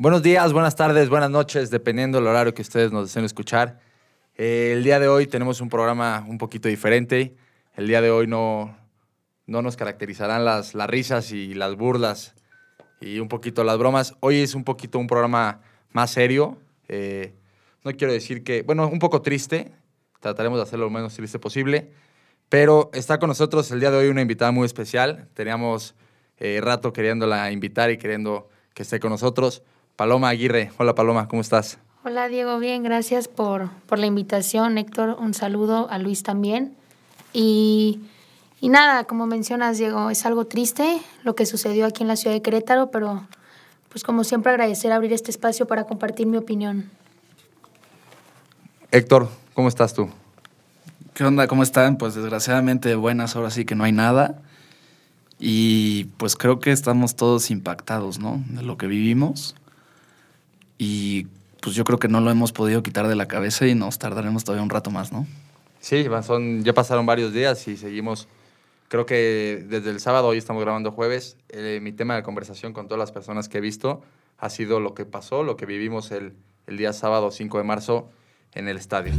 [0.00, 3.80] Buenos días, buenas tardes, buenas noches, dependiendo del horario que ustedes nos deseen escuchar.
[4.36, 7.34] Eh, el día de hoy tenemos un programa un poquito diferente.
[7.74, 8.78] El día de hoy no,
[9.48, 12.36] no nos caracterizarán las, las risas y las burlas
[13.00, 14.14] y un poquito las bromas.
[14.20, 16.58] Hoy es un poquito un programa más serio.
[16.86, 17.34] Eh,
[17.82, 19.72] no quiero decir que, bueno, un poco triste.
[20.20, 21.90] Trataremos de hacerlo lo menos triste posible.
[22.48, 25.26] Pero está con nosotros el día de hoy una invitada muy especial.
[25.34, 25.96] Teníamos
[26.36, 29.64] eh, rato queriéndola invitar y queriendo que esté con nosotros.
[29.98, 30.70] Paloma Aguirre.
[30.78, 31.78] Hola Paloma, ¿cómo estás?
[32.04, 34.78] Hola Diego, bien, gracias por, por la invitación.
[34.78, 36.76] Héctor, un saludo a Luis también.
[37.32, 38.02] Y,
[38.60, 42.36] y nada, como mencionas Diego, es algo triste lo que sucedió aquí en la ciudad
[42.36, 43.26] de Querétaro, pero
[43.88, 46.88] pues como siempre agradecer abrir este espacio para compartir mi opinión.
[48.92, 50.10] Héctor, ¿cómo estás tú?
[51.12, 51.48] ¿Qué onda?
[51.48, 51.98] ¿Cómo están?
[51.98, 54.42] Pues desgraciadamente buenas, ahora sí que no hay nada.
[55.40, 58.40] Y pues creo que estamos todos impactados, ¿no?
[58.46, 59.56] De lo que vivimos
[60.78, 61.26] y
[61.60, 64.44] pues yo creo que no lo hemos podido quitar de la cabeza y nos tardaremos
[64.44, 65.26] todavía un rato más, ¿no?
[65.80, 68.28] Sí, son, ya pasaron varios días y seguimos,
[68.88, 72.86] creo que desde el sábado, hoy estamos grabando jueves, eh, mi tema de conversación con
[72.86, 74.02] todas las personas que he visto
[74.38, 76.34] ha sido lo que pasó, lo que vivimos el,
[76.66, 78.08] el día sábado 5 de marzo
[78.54, 79.12] en el estadio.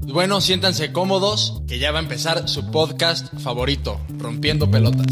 [0.00, 5.06] Pues bueno, siéntanse cómodos, que ya va a empezar su podcast favorito, Rompiendo Pelotas.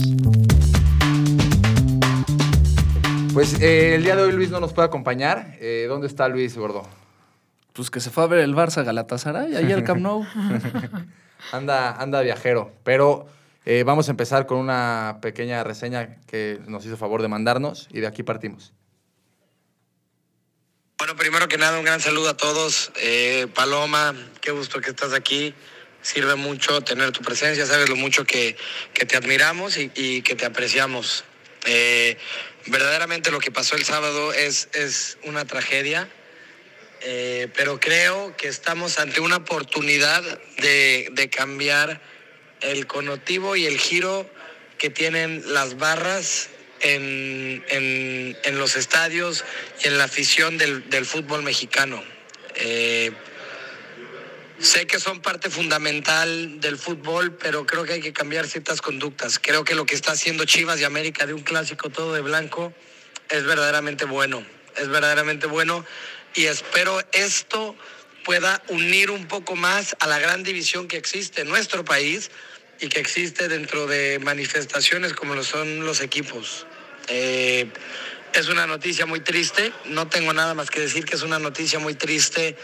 [3.40, 5.56] Pues eh, el día de hoy Luis no nos puede acompañar.
[5.62, 6.86] Eh, ¿Dónde está Luis, gordo?
[7.72, 10.26] Pues que se fue a ver el Barça Galatasaray, ahí el Camp Nou.
[11.52, 12.70] anda, anda viajero.
[12.84, 13.26] Pero
[13.64, 18.00] eh, vamos a empezar con una pequeña reseña que nos hizo favor de mandarnos y
[18.00, 18.74] de aquí partimos.
[20.98, 22.92] Bueno, primero que nada, un gran saludo a todos.
[23.54, 25.54] Paloma, qué gusto que estás aquí.
[26.02, 28.54] Sirve mucho tener tu presencia, sabes lo mucho que,
[28.92, 31.24] que te admiramos y, y, que te apreciamos.
[31.66, 32.16] Eh,
[32.66, 36.08] verdaderamente lo que pasó el sábado es, es una tragedia,
[37.02, 40.22] eh, pero creo que estamos ante una oportunidad
[40.58, 42.00] de, de, cambiar
[42.60, 44.28] el connotivo y el giro
[44.78, 46.50] que tienen las barras
[46.80, 49.44] en, en, en los estadios
[49.82, 52.02] y en la afición del, del fútbol mexicano.
[52.56, 53.12] Eh,
[54.60, 59.38] Sé que son parte fundamental del fútbol, pero creo que hay que cambiar ciertas conductas.
[59.38, 62.74] Creo que lo que está haciendo Chivas y América de un clásico todo de blanco
[63.30, 64.44] es verdaderamente bueno.
[64.76, 65.82] Es verdaderamente bueno
[66.34, 67.74] y espero esto
[68.22, 72.30] pueda unir un poco más a la gran división que existe en nuestro país
[72.80, 76.66] y que existe dentro de manifestaciones como lo son los equipos.
[77.08, 77.66] Eh,
[78.34, 81.78] es una noticia muy triste, no tengo nada más que decir que es una noticia
[81.78, 82.56] muy triste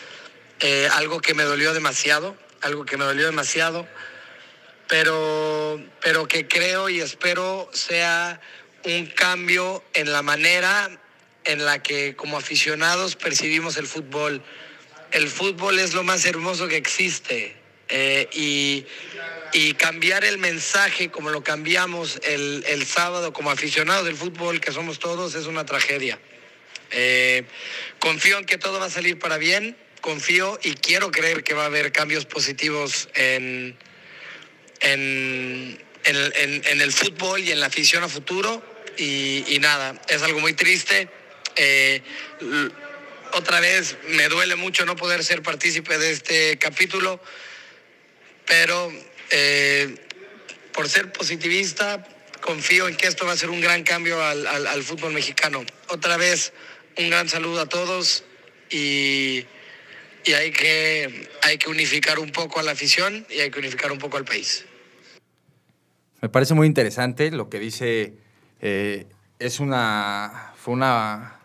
[0.60, 3.86] eh, algo que me dolió demasiado, algo que me dolió demasiado,
[4.88, 8.40] pero, pero que creo y espero sea
[8.84, 10.90] un cambio en la manera
[11.44, 14.42] en la que como aficionados percibimos el fútbol.
[15.10, 17.56] El fútbol es lo más hermoso que existe
[17.88, 18.86] eh, y,
[19.52, 24.72] y, cambiar el mensaje como lo cambiamos el, el, sábado como aficionados del fútbol que
[24.72, 26.18] somos todos es una tragedia.
[26.90, 27.44] Eh,
[27.98, 31.64] confío en que todo va a salir para bien confío y quiero creer que va
[31.64, 33.76] a haber cambios positivos en,
[34.78, 38.62] en, en, el fútbol y en la afición a futuro.
[38.96, 41.08] Y, y nada, es algo muy triste.
[41.56, 42.00] Eh,
[43.32, 47.20] otra vez me duele mucho no poder ser partícipe de este capítulo,
[48.46, 48.92] pero
[49.30, 49.92] eh,
[50.72, 52.06] por ser positivista,
[52.42, 55.66] confío en que esto va a ser un gran cambio al, al, al fútbol mexicano.
[55.88, 56.52] Otra vez,
[56.96, 58.22] un gran saludo a todos
[58.70, 59.44] y
[60.26, 63.92] y hay que, hay que unificar un poco a la afición y hay que unificar
[63.92, 64.66] un poco al país.
[66.20, 68.14] Me parece muy interesante lo que dice.
[68.60, 69.06] Eh,
[69.38, 70.52] es una.
[70.56, 71.40] Fue una.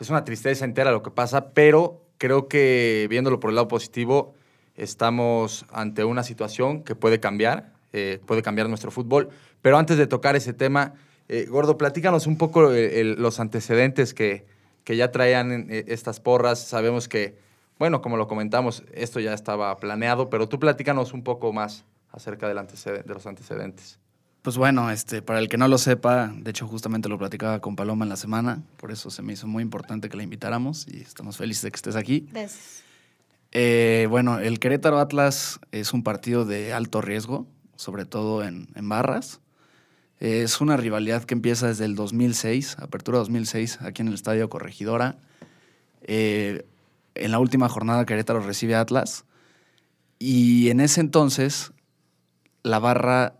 [0.00, 4.34] Es una tristeza entera lo que pasa, pero creo que viéndolo por el lado positivo,
[4.76, 9.28] estamos ante una situación que puede cambiar, eh, puede cambiar nuestro fútbol.
[9.60, 10.94] Pero antes de tocar ese tema,
[11.28, 14.44] eh, Gordo, platícanos un poco el, los antecedentes que,
[14.82, 16.66] que ya traían eh, estas porras.
[16.66, 17.36] Sabemos que
[17.82, 22.46] bueno, como lo comentamos, esto ya estaba planeado, pero tú platícanos un poco más acerca
[22.46, 23.98] del de los antecedentes.
[24.42, 27.74] Pues bueno, este, para el que no lo sepa, de hecho justamente lo platicaba con
[27.74, 31.00] Paloma en la semana, por eso se me hizo muy importante que la invitáramos y
[31.00, 32.28] estamos felices de que estés aquí.
[32.30, 32.84] Gracias.
[33.50, 38.88] Eh, bueno, el Querétaro Atlas es un partido de alto riesgo, sobre todo en, en
[38.88, 39.40] barras.
[40.20, 44.48] Eh, es una rivalidad que empieza desde el 2006, apertura 2006, aquí en el Estadio
[44.48, 45.16] Corregidora.
[46.02, 46.64] Eh,
[47.14, 49.24] en la última jornada Querétaro recibe a Atlas
[50.18, 51.72] y en ese entonces
[52.62, 53.34] la barra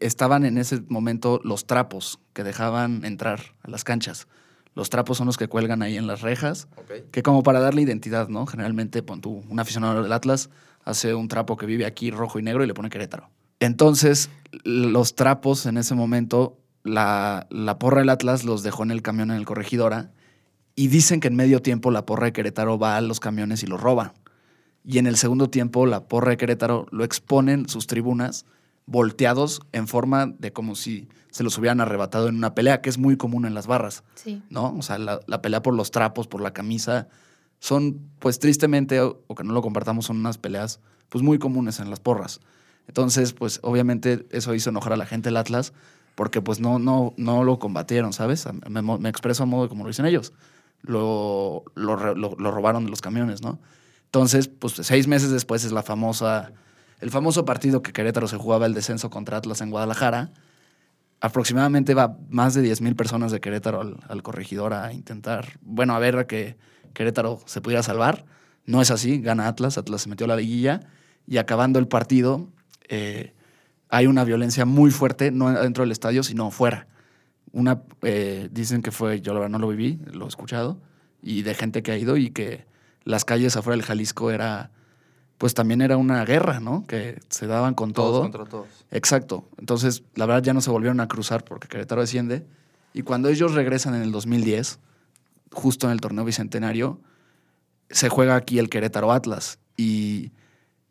[0.00, 4.28] estaban en ese momento los trapos que dejaban entrar a las canchas.
[4.74, 6.68] Los trapos son los que cuelgan ahí en las rejas,
[7.10, 8.46] que como para darle identidad, ¿no?
[8.46, 10.48] Generalmente, pon tú, un aficionado del Atlas
[10.84, 13.28] hace un trapo que vive aquí rojo y negro y le pone Querétaro.
[13.60, 14.30] Entonces,
[14.64, 19.30] los trapos en ese momento, la, la porra del Atlas los dejó en el camión
[19.30, 20.12] en el corregidora
[20.74, 23.66] y dicen que en medio tiempo la porra de Querétaro va a los camiones y
[23.66, 24.14] los roba.
[24.84, 28.46] Y en el segundo tiempo la porra de Querétaro lo exponen sus tribunas
[28.86, 32.98] volteados en forma de como si se los hubieran arrebatado en una pelea, que es
[32.98, 34.02] muy común en las barras.
[34.14, 34.42] Sí.
[34.50, 34.74] ¿no?
[34.76, 37.08] O sea, la, la pelea por los trapos, por la camisa,
[37.58, 41.78] son, pues tristemente, o, o que no lo compartamos, son unas peleas pues muy comunes
[41.78, 42.40] en las porras.
[42.88, 45.72] Entonces, pues obviamente eso hizo enojar a la gente del Atlas,
[46.14, 48.46] porque pues no, no, no lo combatieron, ¿sabes?
[48.68, 50.32] Me, me expreso a modo de como lo dicen ellos.
[50.82, 53.60] Lo, lo, robaron de los camiones, ¿no?
[54.06, 56.52] Entonces, pues seis meses después es la famosa,
[57.00, 60.32] el famoso partido que Querétaro se jugaba el descenso contra Atlas en Guadalajara,
[61.20, 66.00] aproximadamente va más de 10.000 personas de Querétaro al, al corregidor a intentar, bueno, a
[66.00, 66.56] ver a que
[66.94, 68.24] Querétaro se pudiera salvar.
[68.66, 70.80] No es así, gana Atlas, Atlas se metió a la liguilla
[71.26, 72.48] y acabando el partido
[72.88, 73.32] eh,
[73.88, 76.86] hay una violencia muy fuerte, no dentro del estadio, sino fuera.
[77.50, 80.78] Una, eh, dicen que fue, yo la verdad no lo viví, lo he escuchado,
[81.22, 82.64] y de gente que ha ido y que
[83.04, 84.70] las calles afuera del Jalisco era,
[85.38, 86.86] pues también era una guerra, ¿no?
[86.86, 88.22] Que se daban con Todos todo.
[88.22, 88.68] contra todos.
[88.90, 89.48] Exacto.
[89.58, 92.46] Entonces, la verdad ya no se volvieron a cruzar porque Querétaro desciende.
[92.94, 94.78] Y cuando ellos regresan en el 2010,
[95.50, 97.00] justo en el torneo bicentenario,
[97.90, 99.58] se juega aquí el Querétaro Atlas.
[99.76, 100.30] Y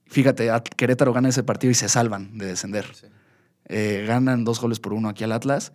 [0.06, 2.86] fíjate, At- Querétaro gana ese partido y se salvan de descender.
[2.94, 3.07] Sí.
[3.65, 5.71] Eh, ganan dos goles por uno aquí al Atlas.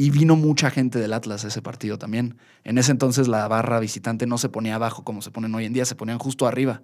[0.00, 2.36] Y vino mucha gente del Atlas ese partido también.
[2.62, 5.72] En ese entonces la barra visitante no se ponía abajo como se ponen hoy en
[5.72, 6.82] día, se ponían justo arriba.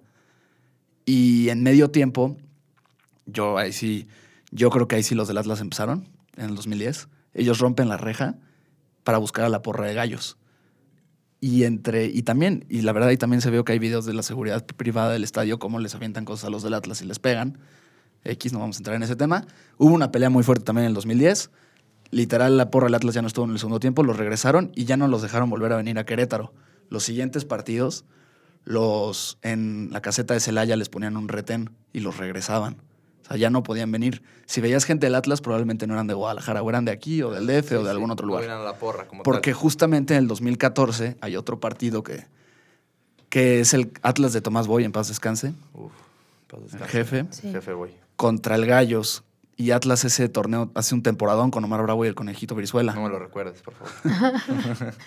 [1.05, 2.35] Y en medio tiempo,
[3.25, 4.09] yo ahí sí,
[4.51, 7.07] yo creo que ahí sí los del Atlas empezaron, en el 2010.
[7.33, 8.35] Ellos rompen la reja
[9.05, 10.37] para buscar a la porra de gallos.
[11.39, 14.13] Y entre, y también, y la verdad ahí también se vio que hay videos de
[14.13, 17.19] la seguridad privada del estadio, cómo les avientan cosas a los del Atlas y les
[17.19, 17.59] pegan.
[18.25, 19.45] X, no vamos a entrar en ese tema.
[19.77, 21.49] Hubo una pelea muy fuerte también en el 2010.
[22.15, 24.85] Literal, la porra del Atlas ya no estuvo en el segundo tiempo, los regresaron y
[24.85, 26.53] ya no los dejaron volver a venir a Querétaro.
[26.89, 28.05] Los siguientes partidos,
[28.63, 32.77] los en la caseta de Celaya les ponían un retén y los regresaban.
[33.23, 34.21] O sea, ya no podían venir.
[34.45, 37.31] Si veías gente del Atlas, probablemente no eran de Guadalajara, o eran de aquí, o
[37.31, 38.43] del DF, o de algún otro No lugar.
[38.45, 39.59] vienen a la porra como Porque tal.
[39.59, 42.27] justamente en el 2014 hay otro partido que,
[43.29, 45.91] que es el Atlas de Tomás Boy, en paz descanse, Uf,
[46.47, 46.87] paz el descanse.
[46.91, 47.51] jefe, Sí.
[47.51, 47.91] Jefe, voy.
[48.15, 49.23] contra el Gallos.
[49.57, 52.93] Y Atlas ese torneo hace un temporadón con Omar Bravo y el Conejito Brizuela.
[52.93, 54.93] No me lo recuerdes, por favor.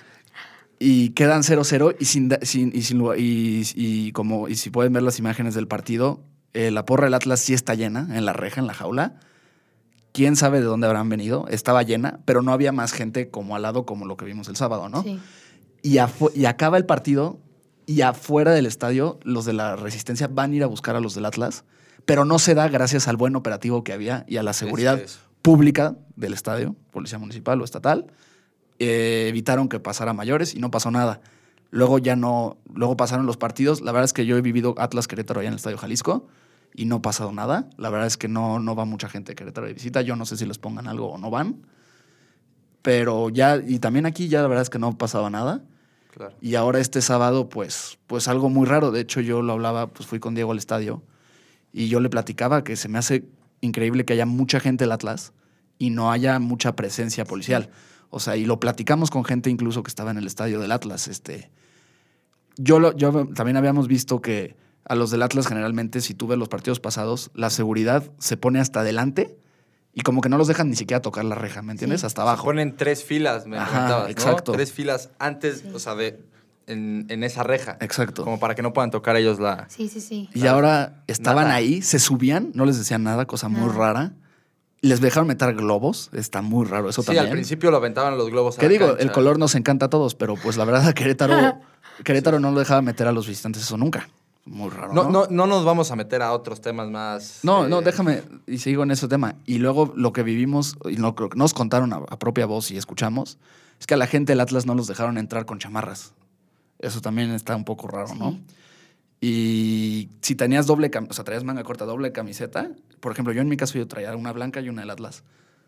[0.80, 5.02] Y quedan 0-0 y sin, sin- y, sin y, y como y si pueden ver
[5.02, 6.20] las imágenes del partido,
[6.54, 9.18] eh, la porra del Atlas sí está llena en la reja, en la jaula.
[10.12, 11.46] Quién sabe de dónde habrán venido.
[11.48, 14.54] Estaba llena, pero no había más gente como al lado como lo que vimos el
[14.54, 15.02] sábado, ¿no?
[15.02, 15.18] Sí.
[15.82, 17.40] Y, afu- y acaba el partido
[17.86, 21.12] y afuera del estadio los de la Resistencia van a ir a buscar a los
[21.16, 21.64] del Atlas,
[22.08, 25.20] pero no se da gracias al buen operativo que había y a la seguridad Es-
[25.42, 28.06] pública del estadio, policía municipal o estatal.
[28.78, 31.20] Eh, evitaron que pasara a mayores y no pasó nada.
[31.70, 33.82] Luego ya no, luego pasaron los partidos.
[33.82, 36.26] La verdad es que yo he vivido Atlas Querétaro allá en el Estadio Jalisco
[36.74, 37.68] y no ha pasado nada.
[37.76, 40.00] La verdad es que no, no va mucha gente de Querétaro de visita.
[40.00, 41.56] Yo no sé si les pongan algo o no van.
[42.80, 45.62] Pero ya, y también aquí ya la verdad es que no pasaba nada.
[46.14, 46.32] Claro.
[46.40, 48.92] Y ahora este sábado, pues, pues algo muy raro.
[48.92, 51.02] De hecho, yo lo hablaba, pues fui con Diego al estadio
[51.78, 53.24] y yo le platicaba que se me hace
[53.60, 55.32] increíble que haya mucha gente del Atlas
[55.78, 57.70] y no haya mucha presencia policial.
[58.10, 61.08] O sea, y lo platicamos con gente incluso que estaba en el estadio del Atlas.
[61.08, 61.50] Este,
[62.56, 66.38] yo, lo- yo también habíamos visto que a los del Atlas generalmente, si tú ves
[66.38, 69.36] los partidos pasados, la seguridad se pone hasta adelante
[69.92, 72.00] y como que no los dejan ni siquiera tocar la reja, ¿me entiendes?
[72.00, 72.06] Sí.
[72.06, 72.44] Hasta abajo.
[72.44, 74.08] Ponen tres filas, me Ajá, ¿no?
[74.08, 74.52] exacto.
[74.52, 75.68] Tres filas antes, Sí.
[75.74, 76.18] o sea, de,
[76.68, 77.76] en, en esa reja.
[77.80, 78.22] Exacto.
[78.24, 79.66] Como para que no puedan tocar ellos la...
[79.68, 80.28] Sí, sí, sí.
[80.34, 81.56] Y ahora estaban Nada.
[81.56, 83.72] ahí, se subían, no les decían nada, cosa muy Nada.
[83.78, 84.12] rara.
[84.80, 87.24] Les dejaron meter globos, está muy raro eso sí, también.
[87.26, 88.86] al principio lo aventaban los globos a ¿Qué la digo?
[88.86, 89.02] cancha.
[89.02, 91.58] El color nos encanta a todos, pero pues la verdad a Querétaro,
[92.04, 94.08] Querétaro no lo dejaba meter a los visitantes eso nunca.
[94.44, 94.92] Muy raro.
[94.94, 97.40] No, No, no, no nos vamos a meter a otros temas más...
[97.42, 99.34] no, eh, no, déjame, y sigo en ese tema.
[99.46, 102.76] Y luego lo que vivimos, y lo que nos contaron a, a propia voz y
[102.76, 103.36] escuchamos,
[103.80, 106.12] es que a la gente del Atlas no los dejaron entrar con chamarras.
[106.78, 108.38] Eso también está un poco raro, ¿no?
[109.20, 112.70] Y si tenías doble, o sea, traías manga corta, doble camiseta,
[113.00, 115.24] por ejemplo, yo en mi caso yo traía una blanca y una del Atlas.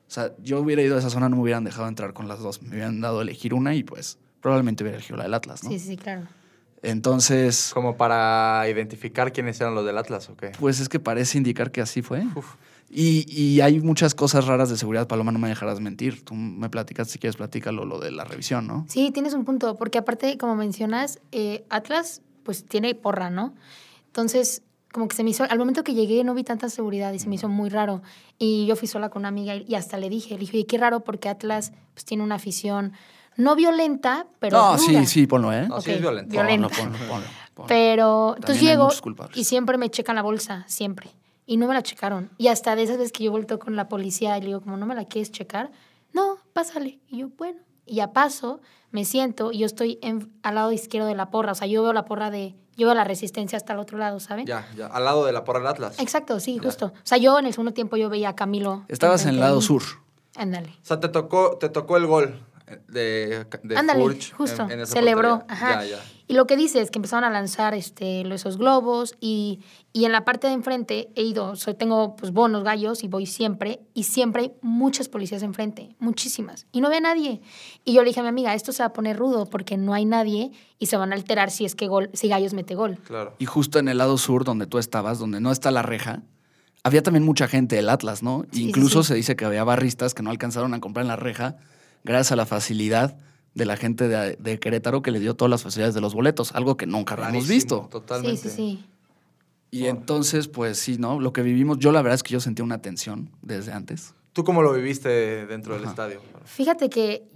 [0.09, 2.41] O sea, yo hubiera ido a esa zona, no me hubieran dejado entrar con las
[2.41, 2.63] dos.
[2.63, 5.71] Me hubieran dado a elegir una y pues probablemente hubiera elegido la del Atlas, ¿no?
[5.71, 6.23] Sí, sí, claro.
[6.83, 10.53] Entonces, Como para identificar quiénes eran los del Atlas, ¿o qué?
[10.59, 12.25] pues es que parece indicar que así fue.
[12.35, 12.55] Uf.
[12.93, 16.25] Y, y hay muchas cosas raras de seguridad, Paloma, no me dejarás mentir.
[16.25, 18.85] Tú me platicas, si quieres, platícalo lo de la revisión, ¿no?
[18.89, 23.55] Sí, tienes un punto, porque aparte, como mencionas, eh, Atlas pues tiene porra, ¿no?
[24.07, 27.21] Entonces, como que se me hizo, al momento que llegué no vi tanta seguridad y
[27.21, 28.03] se me hizo muy raro.
[28.39, 30.79] Y yo fui sola con una amiga y, hasta le dije, le dije, oye, qué
[30.79, 32.93] raro porque Atlas pues tiene una afición
[33.37, 34.79] no violenta, pero no, ruda.
[34.79, 35.69] sí, sí, ponlo, ¿eh?
[35.69, 36.33] No, sí es violento.
[36.33, 36.69] violenta.
[36.69, 37.69] Ponlo, ponlo, ponlo, ponlo.
[37.69, 39.37] Pero entonces También llego culpables.
[39.37, 41.11] y siempre me checan la bolsa, siempre.
[41.51, 42.31] Y no me la checaron.
[42.39, 44.77] Y hasta de esas veces que yo vuelto con la policía y le digo, como
[44.77, 45.73] no me la quieres checar,
[46.13, 47.01] no, pásale.
[47.09, 47.59] Y yo, bueno.
[47.87, 48.61] Y ya paso,
[48.93, 51.51] me siento y yo estoy en- al lado izquierdo de la porra.
[51.51, 54.21] O sea, yo veo la porra de, yo veo la resistencia hasta el otro lado,
[54.21, 54.47] ¿saben?
[54.47, 55.99] Ya, ya, al lado de la porra del Atlas.
[55.99, 56.63] Exacto, sí, Ya.
[56.63, 56.87] justo.
[56.87, 58.85] O sea, yo en el segundo tiempo yo veía a Camilo.
[58.87, 59.83] Estabas en el lado sur.
[60.37, 60.69] Ándale.
[60.69, 62.47] O sea, te tocó, te tocó el gol
[62.87, 64.63] de, de Ándale, Furch justo.
[64.63, 65.41] en- en esa Celebró.
[65.41, 65.55] portería.
[65.67, 65.85] Ajá.
[65.85, 66.03] Ya, ya.
[66.31, 70.13] Y lo que dice es que empezaron a lanzar este, esos globos y, y en
[70.13, 74.05] la parte de enfrente he ido, soy, tengo pues bonos gallos y voy siempre y
[74.05, 76.69] siempre hay muchas policías enfrente, muchísimas.
[76.71, 77.41] Y no ve a nadie.
[77.85, 79.93] Y yo le dije a mi amiga, esto se va a poner rudo porque no
[79.93, 82.99] hay nadie y se van a alterar si es que gol, si gallos mete gol.
[82.99, 83.35] Claro.
[83.41, 86.23] Y justo en el lado sur, donde tú estabas, donde no está la reja,
[86.85, 88.45] había también mucha gente del Atlas, ¿no?
[88.53, 89.09] Sí, sí, Incluso sí.
[89.09, 91.57] se dice que había barristas que no alcanzaron a comprar en la reja
[92.05, 93.17] gracias a la facilidad
[93.55, 96.55] de la gente de, de Querétaro que le dio todas las facilidades de los boletos,
[96.55, 97.89] algo que nunca habíamos Rarísimo, visto.
[97.91, 98.37] Totalmente.
[98.43, 98.85] Sí, sí, sí.
[99.73, 101.21] Y entonces, pues sí, ¿no?
[101.21, 104.15] Lo que vivimos, yo la verdad es que yo sentí una tensión desde antes.
[104.33, 106.21] ¿Tú cómo lo viviste dentro del estadio?
[106.45, 107.29] Fíjate que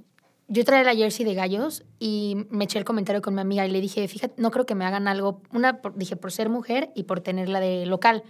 [0.48, 3.70] yo traía la jersey de gallos y me eché el comentario con mi amiga y
[3.70, 6.90] le dije, fíjate, no creo que me hagan algo, una, por- dije, por ser mujer
[6.94, 8.22] y por tenerla de local.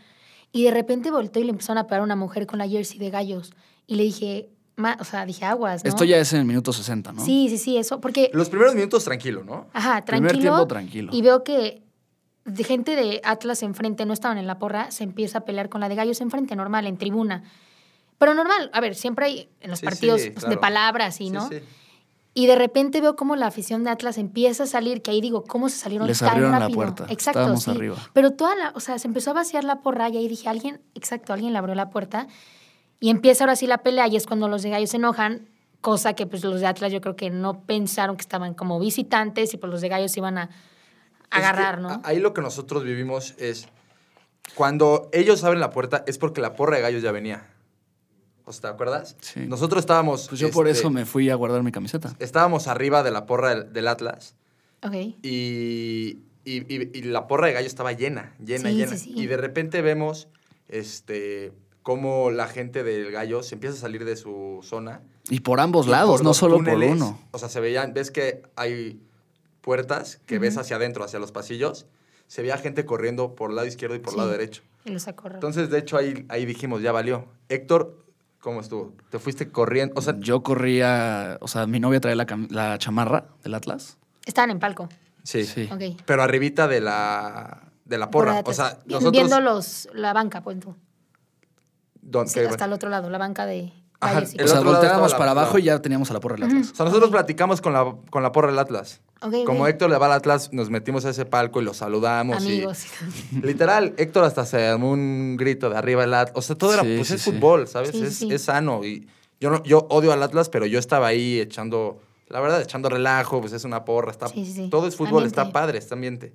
[0.52, 2.98] Y de repente volteó y le empezaron a pegar a una mujer con la jersey
[2.98, 3.52] de gallos.
[3.86, 5.88] Y le dije, ma- o sea, dije aguas, ¿no?
[5.88, 7.24] Esto ya es en el minuto 60, ¿no?
[7.24, 9.66] Sí, sí, sí, eso, porque, Los primeros minutos tranquilo, ¿no?
[9.72, 10.52] ajá, Primer tranquilo.
[10.56, 11.12] tiempo tranquilo.
[11.14, 11.82] Y veo que
[12.44, 15.80] de gente de Atlas enfrente, no estaban en la porra, se empieza a pelear con
[15.80, 17.42] la de gallos enfrente, normal, en tribuna.
[18.18, 20.54] Pero normal, a ver, siempre hay en los Sí, partidos sí, pues, claro.
[20.54, 21.48] de palabras, y, Sí, ¿no?
[21.48, 21.56] sí.
[22.36, 25.44] Y de repente veo cómo la afición de Atlas empieza a salir, que ahí digo,
[25.44, 26.76] ¿cómo se salieron Les tan abrieron la rápido?
[26.76, 27.70] puerta, Exacto, estábamos sí.
[27.70, 27.96] arriba.
[28.12, 30.80] Pero toda la, o sea, se empezó a vaciar la porra y ahí dije, alguien,
[30.96, 32.26] exacto, alguien le abrió la puerta.
[33.00, 35.48] Y empieza ahora sí la pelea y es cuando los de Gallos se enojan,
[35.80, 39.52] cosa que pues los de Atlas yo creo que no pensaron que estaban como visitantes
[39.52, 40.48] y pues los de Gallos iban a Es
[41.30, 41.88] agarrar, que ¿no?
[41.90, 43.68] a- Ahí lo que nosotros vivimos es.
[44.54, 47.46] Cuando ellos abren la puerta es porque la porra de gallos ya venía.
[48.44, 49.16] ¿O sea, ¿Te acuerdas?
[49.20, 49.40] Sí.
[49.46, 50.28] Nosotros estábamos.
[50.28, 52.14] Pues yo por este, eso me fui a guardar mi camiseta.
[52.18, 54.34] Estábamos arriba de la porra del, del Atlas
[54.82, 54.92] Ok.
[54.94, 58.90] y, y- y- y la porra de gallos estaba llena, llena, Sí, llena.
[58.92, 59.12] sí, sí.
[59.16, 60.28] Y de repente vemos
[60.68, 61.52] este,
[61.84, 65.02] cómo la gente del gallo se empieza a salir de su zona.
[65.30, 67.20] Y por ambos Y lados, por no solo túneles, por uno.
[67.30, 69.00] O sea, se veían, ves que hay
[69.60, 71.86] puertas que ves hacia adentro, hacia los pasillos.
[72.26, 74.18] Se veía gente corriendo por el lado izquierdo y por el Sí.
[74.18, 74.62] lado derecho.
[74.84, 75.36] Y los acorraló.
[75.36, 77.26] Entonces, de hecho, ahí, ahí dijimos, ya valió.
[77.48, 78.02] Héctor,
[78.40, 78.94] ¿cómo estuvo?
[79.10, 79.94] ¿Te fuiste corriendo?
[79.96, 83.98] O sea, yo corría, o sea, mi novia traía la, la chamarra del Atlas.
[84.26, 84.88] Estaban en palco.
[85.22, 85.44] sí.
[85.44, 85.68] Sí.
[85.70, 86.00] Ok.
[86.06, 88.42] Pero arribita de la, de la porra.
[88.42, 89.12] Por O sea, nosotros...
[89.12, 90.74] Viendo los, la banca, pues tú.
[92.04, 94.58] ¿Dónde- Sí, qué- hasta el otro lado, la banca de Ajá, y El o sea,
[94.60, 96.72] otro volteábamos para abajo y ya teníamos a la porra del Atlas.
[96.72, 99.00] O sea, nosotros platicamos con la, con la porra del Atlas.
[99.22, 99.44] Ok, ok.
[99.46, 102.44] Como Héctor le va al Atlas, nos metimos a ese palco y lo saludamos.
[102.44, 102.84] y- Amigos.
[103.42, 106.36] Literal, Héctor hasta se armó un grito de arriba el Atlas.
[106.36, 107.32] O sea, todo era, Sí, pues sí, es sí.
[107.32, 107.90] fútbol, ¿sabes?
[107.92, 108.28] Sí, es, sí.
[108.32, 108.84] es sano.
[108.84, 109.08] Y
[109.40, 113.40] yo, no, yo odio al Atlas, pero yo estaba ahí echando, la verdad, echando relajo,
[113.40, 114.10] pues es una porra.
[114.10, 114.68] Está, Sí, sí, sí.
[114.70, 115.40] Todo es fútbol, Ambiente.
[115.40, 116.34] está padre, este ambiente.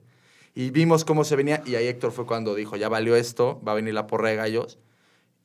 [0.56, 3.74] Y vimos cómo se venía, y ahí Héctor fue cuando dijo, ya valió esto, va
[3.74, 4.80] a venir la porra de gallos.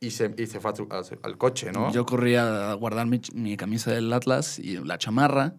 [0.04, 1.92] Y se, y se fue a a al coche, ¿no?
[1.92, 5.54] Yo corría a guardar mi, mi camisa del Atlas y la chamarra.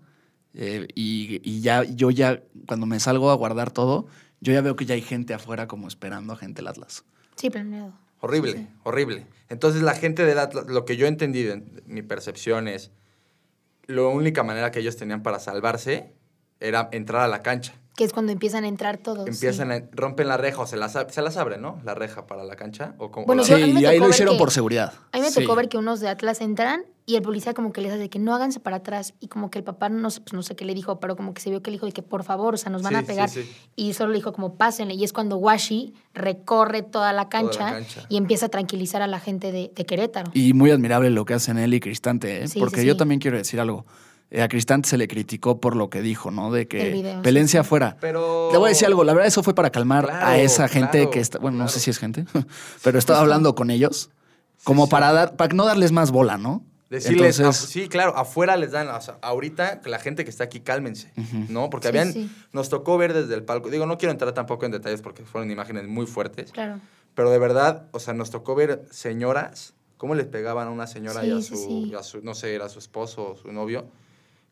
[0.54, 4.08] eh, y, y ya, yo ya, cuando me salgo a guardar todo,
[4.42, 7.04] yo ya veo que ya hay gente afuera como esperando a gente del Atlas.
[7.36, 7.94] Sí, planeado.
[8.22, 9.28] Horrible, Sí, horrible.
[9.50, 12.92] Entonces la gente del Atlas, lo que yo entendí de mi percepción es,
[13.88, 16.14] la única manera que ellos tenían para salvarse
[16.60, 17.74] era entrar a la cancha.
[17.96, 19.26] Que es cuando empiezan a entrar todos.
[19.26, 19.74] Empiezan sí.
[19.76, 21.80] a, rompen la reja o se las, se las abren, ¿no?
[21.86, 22.94] La reja para la cancha.
[22.98, 24.92] O como, Bueno, o la- Sí, y ahí lo hicieron que- por seguridad.
[25.14, 25.40] A mí me Sí.
[25.42, 28.20] tocó ver que unos de Atlas entran y el policía como que les hace que
[28.20, 30.66] no háganse para atrás y como que el papá no sé, pues no sé qué
[30.66, 32.58] le dijo, pero como que se vio que le dijo de que por favor, o
[32.58, 33.30] sea, nos van Sí, a pegar.
[33.30, 33.50] sí.
[33.78, 34.96] Y solo le dijo como pásenle.
[34.96, 38.06] Y es cuando Washi recorre toda la cancha, cancha.
[38.10, 40.32] y empieza a tranquilizar a la gente de, de Querétaro.
[40.34, 42.48] Y muy admirable lo que hacen él y Cristante, ¿eh?
[42.50, 43.86] Sí, porque sí, yo también quiero decir algo.
[44.32, 46.52] Eh, a Cristante se le criticó por lo que dijo, ¿no?
[46.52, 47.66] De que video, pelencia sí.
[47.66, 47.96] afuera.
[48.02, 48.50] Pero...
[48.52, 50.98] Le voy a decir algo, la verdad eso fue para calmar Claro, a esa gente
[51.00, 52.26] claro, que está, bueno, no sé si es gente,
[52.84, 54.10] pero estaba hablando con ellos
[54.64, 54.92] como sí.
[54.92, 56.64] para dar para no darles más bola, ¿no?
[56.90, 60.30] Decirles, Entonces, af- sí, claro, afuera les dan, o sea, ahorita que la gente que
[60.30, 61.12] está aquí, cálmense,
[61.50, 61.70] ¿no?
[61.70, 62.30] Porque Sí, habían, sí.
[62.52, 65.50] nos tocó ver desde el palco, digo, no quiero entrar tampoco en detalles porque fueron
[65.52, 66.80] imágenes muy fuertes, Claro.
[67.16, 71.26] Pero de verdad, o sea, nos tocó ver señoras, cómo les pegaban a una señora
[71.26, 71.90] y a su, sí.
[71.92, 73.86] y a su- no sé, era su esposo o su novio.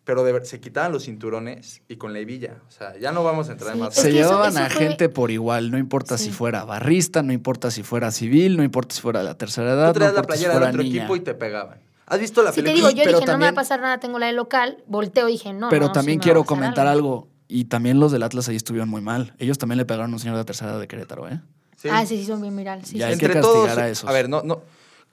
[0.05, 2.57] Pero de se quitaban los cinturones y con la hebilla.
[2.67, 3.93] O sea, ya no vamos a entrar en Sí, más.
[3.95, 6.31] Se eso- llevaban eso a fue- gente por igual, no importa si Sí.
[6.31, 9.87] fuera barrista, no importa si fuera civil, no importa si fuera de la tercera edad.
[9.93, 11.01] Tú traías no la importa si playera del otro niña.
[11.03, 11.79] equipo y te pegaban.
[12.05, 12.89] ¿Has visto la te película?
[12.89, 15.29] digo, yo pero dije, no me va a pasar nada, tengo la de local, volteo
[15.29, 15.69] y dije, no.
[15.69, 17.29] Pero no, sí también quiero comentar algo.
[17.47, 19.33] Y también los del Atlas ahí estuvieron muy mal.
[19.37, 21.39] Ellos también le pegaron a un señor de tercera edad de Querétaro, ¿eh?
[21.77, 21.87] Sí.
[21.91, 22.83] Ah, sí, sí, son bien viral.
[22.83, 23.13] Sí, Ya sí.
[23.13, 24.09] hay que Entre castigar todos, a esos.
[24.09, 24.61] A ver, no, no.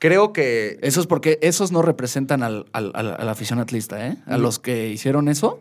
[0.00, 4.16] Creo que Esos porque esos no representan al, al- al- a la afición atlista, ¿eh?
[4.26, 5.60] A los que hicieron eso.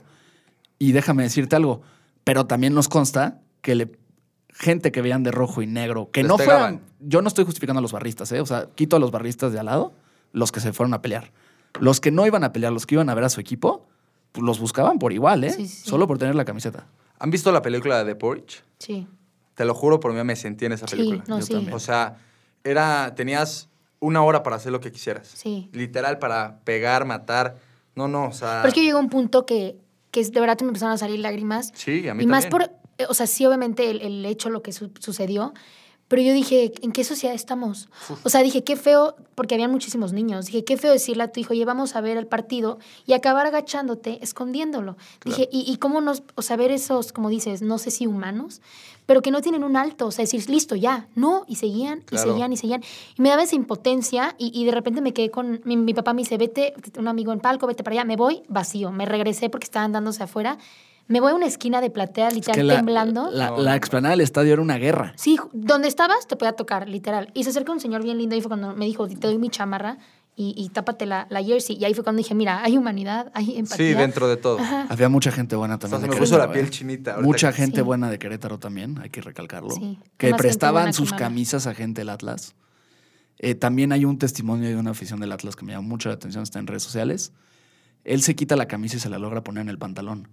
[0.80, 1.82] Y déjame decirte algo,
[2.24, 3.92] pero también nos consta que le,
[4.50, 6.80] gente que veían de rojo y negro, que Les no pegaban.
[6.80, 6.90] fueran...
[7.02, 8.40] Yo no estoy justificando a los barristas, ¿eh?
[8.42, 9.94] O sea, quito a los barristas de al lado,
[10.32, 11.32] los que se fueron a pelear.
[11.80, 13.86] Los que no iban a pelear, los que iban a ver a su equipo,
[14.32, 15.50] pues los buscaban por igual, ¿eh?
[15.52, 15.90] Sí, sí, sí.
[15.90, 16.88] Solo por tener la camiseta.
[17.20, 18.64] ¿Han visto la película de The Porridge?
[18.80, 19.06] Sí.
[19.56, 21.24] Te lo juro, por mí me sentí en esa Sí, película.
[21.28, 21.54] no, Yo sí.
[21.54, 21.74] también.
[21.74, 22.18] O sea,
[22.64, 23.68] era, tenías
[24.00, 25.28] una hora para hacer lo que quisieras.
[25.28, 25.70] Sí.
[25.74, 27.58] Literal, para pegar, matar.
[27.96, 28.60] No, no, o sea.
[28.62, 29.78] Pero es que llegó un punto que,
[30.12, 31.72] que de verdad me empezaron a salir lágrimas.
[31.76, 32.64] Sí, a mí y más por,
[32.98, 35.54] eh, o sea, sí, obviamente el, el hecho, lo que su- sucedió,
[36.10, 37.88] pero yo dije, ¿en qué sociedad estamos?
[38.24, 41.40] O sea, dije, qué feo, porque había muchísimos niños, dije, qué feo decirle a tu
[41.40, 44.98] hijo, oye, vamos a ver el partido y acabar agachándote, escondiéndolo.
[45.24, 48.60] Dije, y, y cómo nos, o sea, ver esos, como dices, no sé si humanos,
[49.06, 52.28] pero que no tienen un alto, o sea, decir, listo, ya, no, y seguían, Claro.
[52.28, 52.84] y seguían, y seguían.
[53.18, 56.14] Y me daba esa impotencia y, y de repente me quedé con, mi, mi papá
[56.14, 59.50] me dice, vete, un amigo en palco, vete para allá, me voy, vacío, me regresé
[59.50, 60.58] porque estaban dándose afuera.
[61.10, 63.30] Me voy a una esquina de platea, Es literal, que temblando.
[63.32, 65.12] la, la explanada del estadio era una guerra.
[65.18, 67.32] Sí, donde estabas te podía tocar, literal.
[67.34, 69.50] Y se acerca un señor bien lindo y fue cuando me dijo, te doy mi
[69.50, 69.98] chamarra
[70.36, 71.78] y, y tápate la, la jersey.
[71.78, 73.88] Y ahí fue cuando dije, mira, hay humanidad, hay empatía.
[73.88, 74.60] Sí, dentro de todo.
[74.60, 74.86] Ajá.
[74.88, 75.96] Había mucha gente buena también.
[75.96, 76.70] Hasta de se me puso la piel ¿eh?
[76.70, 77.18] chinita.
[77.22, 77.82] Mucha que- gente Sí.
[77.82, 79.72] buena de Querétaro también, hay que recalcarlo.
[79.72, 79.98] Sí.
[80.18, 82.54] Que prestaban que sus camisas a gente del Atlas.
[83.40, 86.16] Eh, también hay un testimonio de una afición del Atlas que me llamó mucho la
[86.16, 87.32] atención, está en redes sociales.
[88.04, 90.28] Él se quita la camisa y se la logra poner en el pantalón.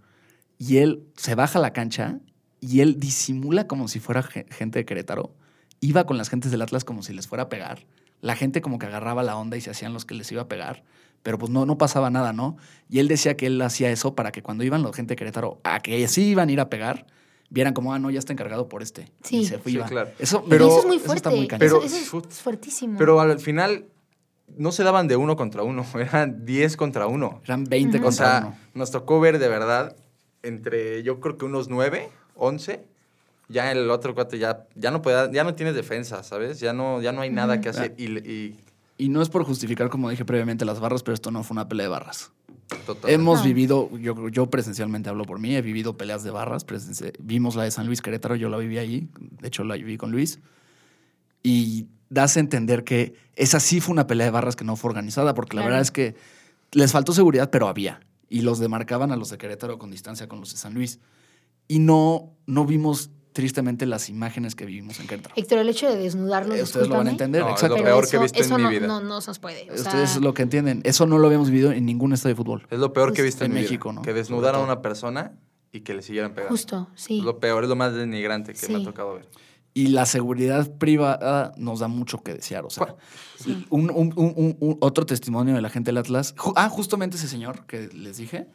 [0.58, 2.18] Y él se baja a la cancha
[2.60, 5.34] y él disimula como si fuera ge- gente de Querétaro.
[5.80, 7.86] Iba con las gentes del Atlas como si les fuera a pegar.
[8.22, 10.48] La gente como que agarraba la onda y se hacían los que les iba a
[10.48, 10.82] pegar.
[11.22, 12.56] Pero pues no, no pasaba nada, ¿no?
[12.88, 15.60] Y él decía que él hacía eso para que cuando iban la gente de Querétaro
[15.64, 17.06] a que sí iban a ir a pegar,
[17.50, 19.10] vieran como, ah, no, ya está encargado por este.
[19.22, 19.38] Sí.
[19.38, 19.84] Y se Sí, iba.
[19.86, 20.10] claro.
[20.18, 21.30] Eso, Y pero eso es muy está fuerte.
[21.30, 21.46] muy.
[21.46, 22.96] Pero- eso, es fuertísimo.
[22.96, 23.86] Pero al final
[24.56, 27.40] no se daban de uno contra uno, eran 10 contra uno.
[27.44, 28.06] Eran 20 Ujú.
[28.06, 28.56] O contra sea, uno.
[28.74, 29.94] nos tocó ver de verdad
[30.42, 32.84] entre, yo creo que unos 9, 11.
[33.48, 36.58] Ya el otro cuate ya, ya no puede, ya no tienes defensa, ¿sabes?
[36.58, 37.94] Ya no, ya no hay nada que hacer.
[37.96, 38.58] Y, y
[38.98, 41.68] Y no es por justificar, como dije previamente, las barras, pero esto no fue una
[41.68, 42.32] pelea de barras.
[42.84, 43.08] total.
[43.10, 43.44] Hemos No.
[43.44, 46.66] vivido, yo, yo presencialmente hablo por mí, he vivido peleas de barras.
[47.20, 50.10] vimos la de San Luis Querétaro, yo la viví ahí, de hecho la viví con
[50.10, 50.40] Luis.
[51.42, 54.90] Y das a entender que esa sí fue una pelea de barras que no fue
[54.90, 55.66] organizada, porque la Claro.
[55.70, 56.16] verdad es que
[56.72, 58.00] les faltó seguridad, pero había.
[58.28, 60.98] Y los demarcaban a los de Querétaro con distancia con los de San Luis.
[61.68, 65.34] Y no, no vimos tristemente las imágenes que vivimos en Querétaro.
[65.36, 67.76] Héctor, el hecho de desnudarlos, Eh, Ustedes lo van a entender, No, es exacto.
[67.76, 68.86] lo pero peor que he eso- visto en eso mi no, vida.
[68.86, 69.62] No, no se nos puede.
[69.70, 70.80] o sea, Ustedes lo que entienden.
[70.84, 72.66] Eso no lo habíamos vivido en ningún estadio de fútbol.
[72.70, 74.02] Es lo peor que he visto en, En mi vida, México, ¿no?
[74.02, 75.32] Que desnudaran a una persona
[75.70, 76.52] y que le siguieran pegando.
[76.54, 77.18] Justo, sí.
[77.18, 78.84] Es lo peor, es lo más denigrante que me ha Sí.
[78.84, 79.28] tocado ver.
[79.76, 82.64] Y la seguridad privada nos da mucho que desear.
[82.64, 82.94] O sea,
[83.68, 86.34] un, un- un- un- un- otro testimonio de la gente del Atlas.
[86.56, 88.46] ah, justamente ese señor que les dije.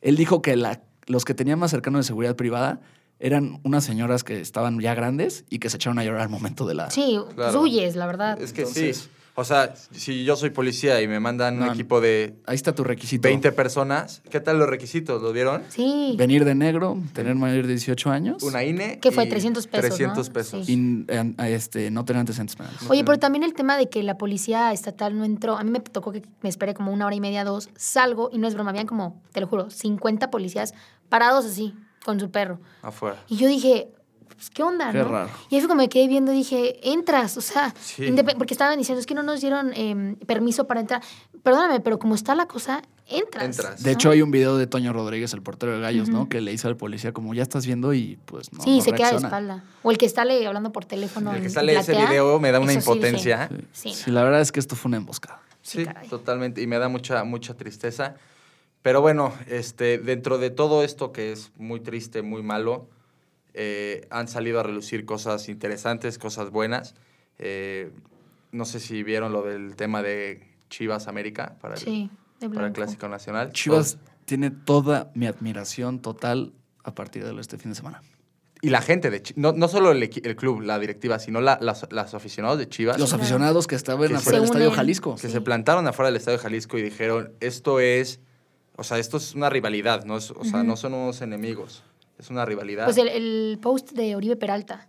[0.00, 2.80] Él dijo que la- los que tenían más cercano de seguridad privada
[3.20, 6.66] eran unas señoras que estaban ya grandes y que se echaron a llorar al momento
[6.66, 6.90] de la.
[6.90, 7.60] Sí, pues Claro.
[7.62, 8.42] huyes, la verdad.
[8.42, 9.08] Es que Entonces- sí.
[9.36, 12.84] O sea, si yo soy policía y me mandan un equipo de Ahí está tu
[12.84, 13.26] requisito.
[13.26, 15.20] 20 personas, ¿qué tal los requisitos?
[15.22, 15.64] ¿Lo vieron?
[15.70, 16.14] Sí.
[16.16, 18.42] Venir de negro, tener mayor de 18 años.
[18.44, 19.00] Una INE.
[19.00, 19.24] ¿Qué fue?
[19.24, 20.32] y 300 pesos, 300 ¿no?
[20.32, 20.66] pesos.
[20.66, 20.74] Sí.
[20.74, 22.78] Y eh, este, no tener antecedentes penales.
[22.88, 25.56] Oye, pero también el tema de que la policía estatal no entró.
[25.56, 27.70] A mí me tocó que me esperé como una hora y media, dos.
[27.76, 30.74] Salgo y no es broma, habían como, te lo juro, 50 policías
[31.08, 32.60] parados así, con su perro.
[32.82, 33.16] Afuera.
[33.28, 33.88] Y yo dije,
[34.28, 34.90] pues, ¿qué onda?
[34.92, 35.08] Qué no?
[35.08, 35.30] raro.
[35.50, 38.12] Y ahí fue como me quedé viendo y dije, entras, o sea, Sí.
[38.38, 41.02] porque estaban diciendo, es que no nos dieron em, permiso para entrar.
[41.42, 43.44] Perdóname, pero como está la cosa, entras.
[43.44, 43.82] Entras.
[43.82, 43.94] De ¿no?
[43.94, 46.28] hecho, hay un video de Toño Rodríguez, el portero de Gallos, ¿no?
[46.28, 48.92] Que le dice al policía como, ya estás viendo y pues no sí, no se
[48.92, 49.28] queda de reacciona.
[49.28, 49.64] espalda.
[49.82, 51.34] O el que está le- hablando por teléfono.
[51.34, 53.48] El que sale ese video me da una eso sí dije, impotencia.
[53.72, 55.40] Sí, Sí, la verdad es que esto fue una emboscada.
[55.60, 56.60] Sí, totalmente.
[56.62, 58.14] Y me da mucha, mucha tristeza.
[58.82, 62.86] Pero bueno, este, dentro de todo esto que es muy triste, muy malo,
[63.54, 66.94] eh, han salido a relucir cosas interesantes, cosas buenas.
[67.38, 67.90] Eh,
[68.52, 72.10] no sé si vieron lo del tema de Chivas América para el, Sí,
[72.52, 72.72] para el.
[72.72, 73.52] Clásico Nacional.
[73.52, 76.52] Chivas tiene toda mi admiración total
[76.84, 78.02] a partir de este fin de semana.
[78.62, 81.58] y la gente de Chivas, no, no solo el, el club, la directiva, sino la-
[81.60, 84.70] las, las aficionados de Chivas Los aficionados que estaban Que afuera del Estadio.
[84.70, 85.16] Jalisco.
[85.16, 85.30] que Sí.
[85.30, 88.20] se plantaron afuera del Estadio Jalisco y dijeron, esto es,
[88.76, 91.82] o sea, esto es una rivalidad, no o sea, no son unos enemigos,
[92.18, 92.84] es una rivalidad.
[92.84, 94.88] Pues el, el post de Oribe Peralta,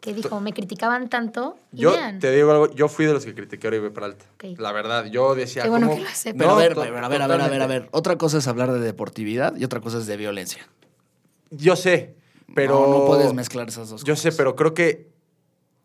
[0.00, 2.18] que dijo, me criticaban tanto y yo vean.
[2.20, 4.24] te digo algo, yo fui de los que critiqué a Oribe Peralta.
[4.58, 5.98] La verdad, yo decía, Qué bueno ¿cómo?
[5.98, 6.38] que lo aceptas.
[6.38, 7.80] Pero No, a ver, to- a ver, a ver, a ver, a ver, a totalmente.
[7.80, 7.88] ver.
[7.92, 10.66] Otra cosa es hablar de deportividad y otra cosa es de violencia.
[11.50, 12.14] Yo sé,
[12.54, 12.86] pero...
[12.86, 14.32] no, no puedes mezclar esas dos Yo cosas.
[14.32, 15.08] sé, pero creo que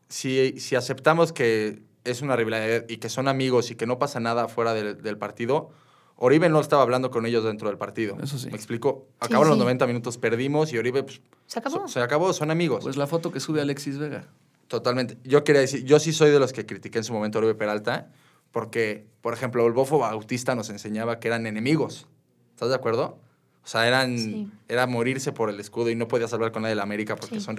[0.08, 4.20] si, si aceptamos que es una rivalidad y que son amigos y que no pasa
[4.20, 5.72] nada fuera del, del partido,
[6.18, 8.18] Oribe no estaba hablando con ellos dentro del partido.
[8.24, 8.50] Eso sí.
[8.50, 9.06] ¿Me explico?
[9.10, 9.64] Sí, Acabaron los sí.
[9.64, 11.76] 90 minutos, perdimos y Oribe pues, Se acabó.
[11.80, 12.84] so- se acabó, son amigos.
[12.84, 14.26] Pues la foto que sube Alexis Vega.
[14.68, 15.18] Totalmente.
[15.24, 17.56] Yo quería decir, yo sí soy de los que critiqué en su momento a Oribe
[17.56, 18.12] Peralta,
[18.52, 22.08] porque, por ejemplo, el Bofo Bautista nos enseñaba que eran enemigos.
[22.52, 23.18] ¿Estás de acuerdo?
[23.64, 24.50] O sea, eran, Sí.
[24.70, 27.40] era morirse por el escudo y no podías hablar con nadie de la América porque
[27.40, 27.46] Sí.
[27.46, 27.58] son...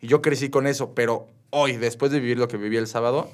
[0.00, 3.30] Y yo crecí con eso, pero hoy, después de vivir lo que viví el sábado,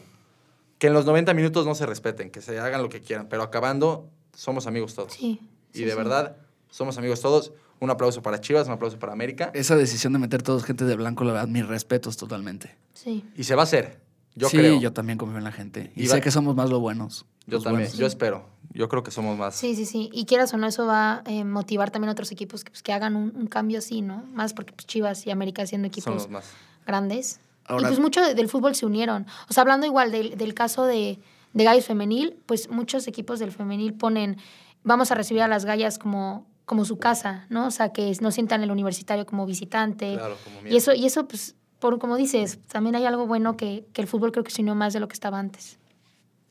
[0.79, 3.43] que en los 90 minutos no se respeten, que se hagan lo que quieran, pero
[3.43, 5.13] acabando, somos amigos todos.
[5.13, 5.41] Sí.
[5.73, 5.97] y sí, de sí.
[5.97, 6.37] verdad,
[6.71, 7.53] somos amigos todos.
[7.81, 9.51] Un aplauso para Chivas, un aplauso para América.
[9.55, 12.77] Esa decisión de meter todos gente de blanco, la verdad, mis respetos totalmente.
[12.93, 13.25] Sí.
[13.37, 14.01] Y se va a hacer.
[14.35, 14.79] Yo sí, creo.
[14.81, 15.91] yo también confío en la gente.
[15.97, 17.25] Y, Y sé va- que somos más lo buenos.
[17.47, 17.99] Yo los también, buenos.
[17.99, 18.47] yo espero.
[18.75, 19.57] Yo creo que somos más.
[19.57, 20.11] Sí, sí, sí.
[20.13, 22.83] Y quieras o no, eso va a eh, motivar también a otros equipos que, pues,
[22.83, 24.25] que hagan un, un cambio así, ¿no?
[24.35, 26.45] Más porque pues, Chivas y América siendo equipos más.
[26.87, 27.41] grandes.
[27.65, 29.27] Ahora- y pues mucho de- del fútbol se unieron.
[29.49, 31.19] O sea, hablando igual del, del caso de,
[31.53, 34.37] de Gallos Femenil, pues muchos equipos del femenil ponen,
[34.85, 37.67] vamos a recibir a las gallas como, como su casa, ¿no?
[37.67, 40.15] O sea, que no sientan el universitario como visitante.
[40.15, 43.85] Claro, como y eso, y eso, pues, por, como dices, también hay algo bueno que,
[43.93, 45.79] que el fútbol creo que se unió más de lo que estaba antes.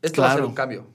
[0.02, 0.86] Esto va a ser un cambio.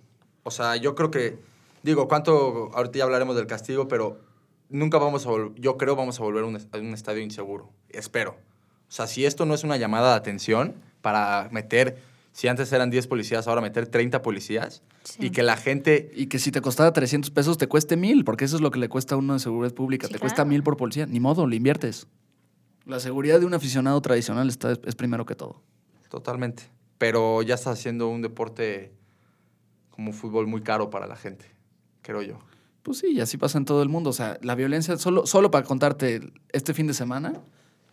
[0.43, 1.39] O sea, yo creo que.
[1.83, 2.71] Digo, ¿cuánto.
[2.75, 4.19] Ahorita ya hablaremos del castigo, pero
[4.71, 5.53] nunca vamos a volver.
[5.61, 7.71] Yo creo vamos a volver a un, es- a un estadio inseguro.
[7.91, 8.33] Espero.
[8.89, 11.99] O sea, si esto no es una llamada de atención para meter.
[12.35, 14.83] Si antes eran 10 policías, ahora meter 30 policías.
[15.05, 15.27] Sí.
[15.27, 16.11] Y que la gente.
[16.17, 18.81] Y que si te costaba 300 pesos, te cueste mil, porque eso es lo que
[18.81, 20.09] le cuesta a uno de seguridad pública.
[20.09, 21.07] Sí, te cuesta mil por policía.
[21.07, 22.09] Ni modo, le inviertes.
[22.87, 25.63] La seguridad de un aficionado tradicional está, es primero que todo.
[26.11, 26.65] Totalmente.
[26.99, 28.93] Pero ya está haciendo un deporte
[29.91, 31.47] como fútbol muy caro para la gente.
[32.03, 32.41] Creo yo.
[32.83, 34.11] Pues sí, y así pasa en todo el mundo.
[34.11, 36.21] O sea, la violencia, solo, solo para contarte,
[36.53, 37.41] este fin de semana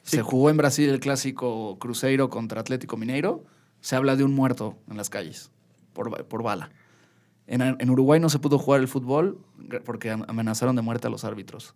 [0.04, 0.18] Sí.
[0.18, 3.44] se jugó en Brasil el clásico Cruzeiro contra Atlético Mineiro.
[3.82, 5.52] Se habla de un muerto en las calles
[5.94, 6.70] por, por bala.
[7.48, 9.40] En, en Uruguay no se pudo jugar el fútbol
[9.86, 11.74] porque am- amenazaron de muerte a los árbitros.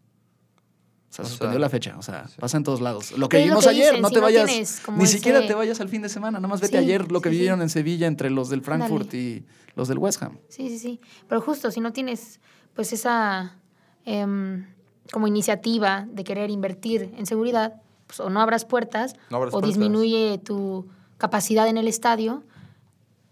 [1.09, 1.95] O sea, O se sea, suspendió la fecha.
[1.97, 2.35] O sea, sí.
[2.39, 3.11] pasa en todos lados.
[3.17, 4.45] Lo que lo vimos que ayer, dicen, no si te no vayas.
[4.45, 6.37] tienes Ni siquiera te vayas al fin de semana.
[6.39, 7.39] Nada más vete Sí, ayer lo que sí, sí.
[7.39, 10.37] vivieron en Sevilla entre los del Frankfurt y los del West Ham.
[10.49, 11.01] Sí, sí, sí.
[11.27, 12.39] Pero justo, si no tienes
[12.73, 13.55] pues esa
[14.05, 14.65] em,
[15.11, 19.59] como iniciativa de querer invertir en seguridad, pues o no abras puertas No abras o
[19.59, 19.69] puertas.
[19.69, 22.43] disminuye tu capacidad en el estadio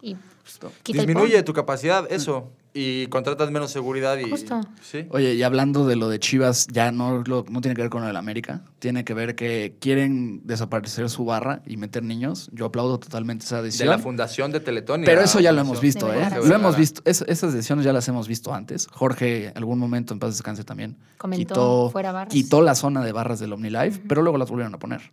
[0.02, 2.52] y pues, quita Disminuye tu capacidad, eso.
[2.76, 4.28] Y contratas menos seguridad y.
[4.32, 4.60] Justo.
[4.82, 5.06] Sí.
[5.12, 8.02] Oye, y hablando de lo de Chivas, ya no, lo- no tiene que ver con
[8.02, 8.64] lo del América.
[8.80, 12.50] Tiene que ver que quieren desaparecer su barra y meter niños.
[12.52, 13.90] Yo aplaudo totalmente esa De decisión.
[13.90, 15.04] la fundación de Teletón.
[15.06, 16.30] Pero eso ya lo hemos visto, De ¿eh?
[16.44, 17.04] Lo hemos visto.
[17.06, 18.88] Es- esas decisiones ya las hemos visto antes.
[18.92, 20.98] Jorge, algún momento en paz descanse también.
[21.20, 22.34] Comentó quitó, fuera barras.
[22.34, 25.12] quitó la zona de barras del OmniLife, pero luego las volvieron a poner.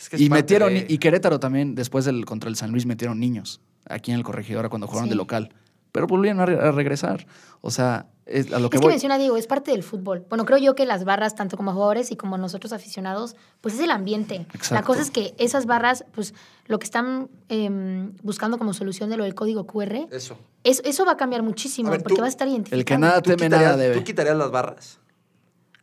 [0.00, 2.86] Es que es y metieron, de- y Querétaro también, después del contra el San Luis,
[2.86, 5.10] metieron niños aquí en el corregidora cuando jugaron Sí.
[5.10, 5.52] de local.
[5.92, 7.26] Pero volvieron a, re- a regresar.
[7.62, 10.24] O sea, es a lo que Es que menciona Diego, es parte del fútbol.
[10.30, 13.80] Bueno, creo yo que las barras, tanto como jugadores y como nosotros aficionados, pues es
[13.80, 14.36] el ambiente.
[14.38, 14.86] La Exacto.
[14.86, 16.32] cosa es que esas barras, pues
[16.66, 20.38] lo que están em, buscando como solución de lo del código QR, Eso.
[20.62, 22.78] eso, eso va a cambiar muchísimo A ver, porque tú- va a estar identificado.
[22.78, 23.96] El que nada ¿Tú teme, nada debe.
[23.96, 24.98] ¿Tú quitarías las barras?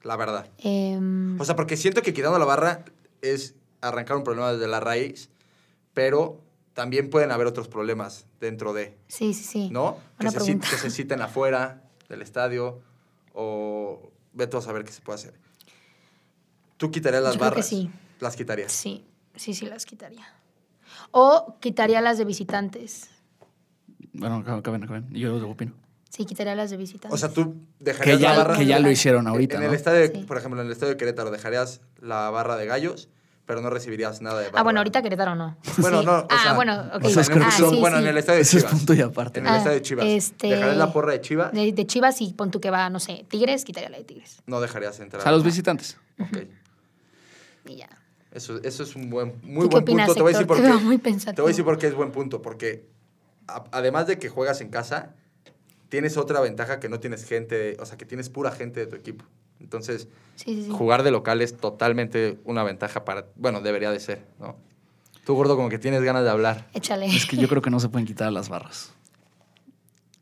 [0.03, 0.47] La verdad.
[0.60, 2.86] Em, O sea, porque siento que quitando la barra
[3.21, 5.29] es arrancar un problema desde la raíz,
[5.93, 6.41] pero
[6.73, 9.69] también pueden haber otros problemas dentro de, sí, sí, sí.
[9.71, 9.97] ¿no?
[10.19, 12.81] Que se, que se citen afuera del estadio
[13.33, 15.33] o vete a saber qué se puede hacer.
[16.77, 17.67] ¿Tú quitarías las Yo creo que barras?
[17.69, 17.89] sí.
[18.19, 18.71] Las quitarías.
[18.71, 20.25] Sí, sí, sí las quitaría.
[21.11, 23.09] O quitaría las de visitantes.
[24.13, 25.07] Bueno, acaben, acaben.
[25.11, 25.73] Y yo lo opino.
[26.09, 27.11] Sí, quitaría las de visitantes.
[27.13, 28.57] O sea, tú dejarías Que ya, la barra...
[28.57, 29.69] que ya lo hicieron ahorita, en ¿no?
[29.69, 30.23] el estadio, Sí.
[30.23, 33.09] por ejemplo, en el estadio de Querétaro dejarías la barra de gallos,
[33.47, 35.57] pero no recibirías nada de ah, bueno, ahorita Querétaro no.
[35.77, 36.05] Bueno, Sí.
[36.05, 37.05] no, o ah, sea, bueno, ok.
[37.05, 38.03] o sea, es en el- ah, sí, bueno, sí.
[38.03, 38.75] en el estadio de Ese es Chivas.
[38.77, 39.39] punto y aparte.
[39.39, 40.05] En el Ah, estadio de Chivas.
[40.05, 41.51] este- ¿Dejarías la porra de Chivas?
[41.53, 44.41] De, de Chivas y pon tú que va, no sé, Tigres, quitaría la de Tigres.
[44.45, 45.23] No dejarías entrar.
[45.23, 45.97] Sea, los visitantes.
[46.19, 46.38] Ok.
[47.65, 47.89] Y ya.
[48.31, 50.15] Eso, eso es un buen, muy ¿Tú qué buen opinas, punto.
[50.17, 50.73] Te voy a decir por Te qué.
[50.73, 50.97] muy.
[50.99, 52.41] Te voy a decir por qué es buen punto.
[52.41, 52.86] Porque
[53.47, 55.15] a- además de que juegas en casa,
[55.89, 58.95] tienes otra ventaja que no tienes gente, o sea, que tienes pura gente de tu
[58.97, 59.23] equipo.
[59.59, 60.69] Entonces, Sí, sí, sí.
[60.71, 64.55] jugar de local es totalmente una ventaja para, bueno, debería de ser, ¿no?
[65.25, 66.67] Tú, gordo, como que tienes ganas de hablar.
[66.73, 67.07] Échale.
[67.07, 68.93] Es que yo creo que no se pueden quitar las barras.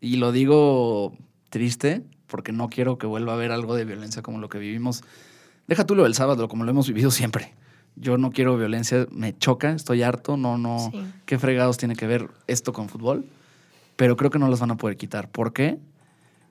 [0.01, 1.13] Y lo digo
[1.49, 5.03] triste porque no quiero que vuelva a haber algo de violencia como lo que vivimos.
[5.67, 7.53] Deja tú lo del sábado, como lo hemos vivido siempre.
[7.95, 10.89] Yo no quiero violencia, me choca, estoy harto, no, no.
[10.91, 11.05] Sí.
[11.25, 13.25] ¿Qué fregados tiene que ver esto con fútbol?
[13.95, 15.29] Pero creo que no los van a poder quitar.
[15.29, 15.77] ¿Por qué?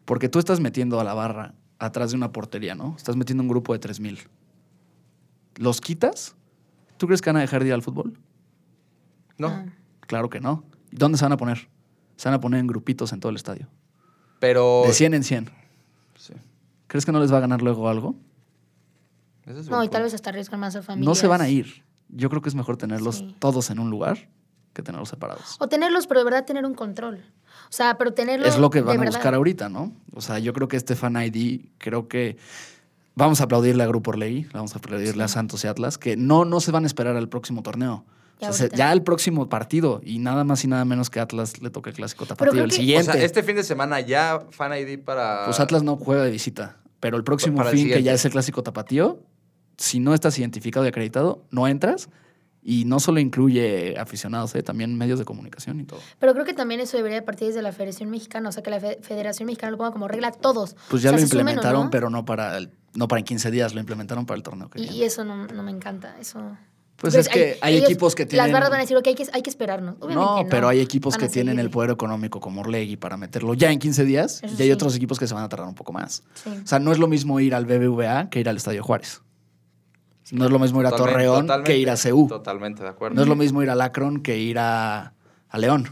[0.05, 1.55] Porque tú estás metiendo a la barra
[1.87, 2.95] atrás de una portería, ¿no?
[2.97, 4.19] Estás metiendo un grupo de 3000.
[5.57, 6.35] ¿Los quitas?
[6.97, 8.19] ¿Tú crees que van a dejar de ir al fútbol?
[9.39, 9.49] ¿No?
[9.49, 9.65] Ah.
[10.01, 10.65] Claro que no.
[10.91, 11.69] ¿Y dónde se van a poner?
[12.17, 13.69] Se van a poner en grupitos en todo el estadio.
[14.39, 14.83] Pero...
[14.87, 15.51] De 100 en 100.
[16.17, 16.35] Sí.
[16.87, 18.15] ¿Crees que no les va a ganar luego algo?
[19.47, 21.07] Es No, y tal vez hasta arriesgan más a familias.
[21.07, 21.85] No se van a ir.
[22.09, 23.37] Yo creo que es mejor tenerlos Sí.
[23.39, 24.29] todos en un lugar
[24.75, 25.57] que tenerlos separados.
[25.61, 27.25] O tenerlos, pero de verdad tener un control.
[27.71, 28.47] O sea, pero tenerlo.
[28.47, 29.15] Es lo que van a verdad.
[29.15, 29.93] buscar ahorita, ¿no?
[30.13, 32.37] O sea, yo creo que este Fan ID, creo que
[33.15, 36.45] vamos a aplaudirle a Grupo Orlegui, vamos a aplaudirle a Santos y Atlas, que no,
[36.45, 38.05] no se van a esperar al próximo torneo.
[38.41, 41.63] Ya O sea, ya el próximo partido y nada más y nada menos que Atlas
[41.63, 42.65] le toca el clásico tapatío.
[42.65, 43.13] El que- O siguiente.
[43.13, 45.45] sea, este fin de semana ya Fan ID para...
[45.47, 48.25] Pues Atlas no juega de visita, pero el próximo Para el fin, que ya es
[48.25, 49.21] el clásico tapatío,
[49.79, 52.09] si no estás identificado y acreditado, no entras.
[52.67, 54.63] Y no solo incluye aficionados, ¿eh?
[54.63, 56.01] también medios de comunicación y todo.
[56.19, 58.49] Pero creo que también eso debería de partir desde la Federación Mexicana.
[58.49, 60.75] O sea, que la Fe- Federación Mexicana lo ponga como regla a todos.
[60.89, 61.91] Pues ya O sea, lo sumen implementaron, no.
[61.91, 64.79] pero no para, el- no para en 15 días, lo implementaron para el torneo que
[64.79, 64.97] Y, viene.
[64.97, 66.17] y eso no, no me encanta.
[66.19, 66.57] Eso.
[66.97, 69.15] Pues es que hay ellos- equipos que tienen- Las barras van a decir, ok, hay
[69.15, 69.99] que, hay que esperarnos.
[69.99, 70.09] No,
[70.43, 73.79] no, pero hay equipos que tienen el poder económico como Orlegui para meterlo ya en
[73.79, 74.73] 15 días Eso y hay sí.
[74.73, 76.23] otros equipos que se van a tardar un poco más.
[76.33, 76.49] Sí.
[76.65, 79.21] O sea, no es lo mismo ir al BBVA que ir al Estadio Juárez.
[80.33, 82.29] No es lo mismo ir a Totalmente, Torreón totalmente, que ir a CEU.
[82.29, 83.15] Totalmente de acuerdo.
[83.17, 85.13] No es lo mismo ir al Akron que ir a,
[85.49, 85.89] a León.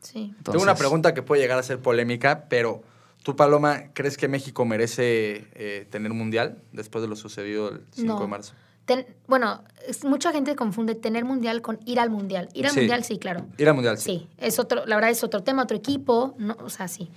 [0.00, 0.34] Sí.
[0.44, 2.82] Tengo una Entonces, pregunta que puede llegar a ser polémica, pero
[3.24, 7.82] tú, Paloma, ¿crees que México merece eh, tener un mundial después de lo sucedido el
[7.90, 8.20] 5 No.
[8.20, 8.52] de marzo?
[8.84, 12.48] Ten- bueno, es- mucha gente confunde tener mundial con ir al mundial.
[12.54, 12.78] Ir al Sí.
[12.80, 13.46] mundial, sí, claro.
[13.58, 14.04] Ir al mundial, sí.
[14.04, 17.10] Sí, es otro, la verdad es otro tema, otro equipo, no, o sea, sí.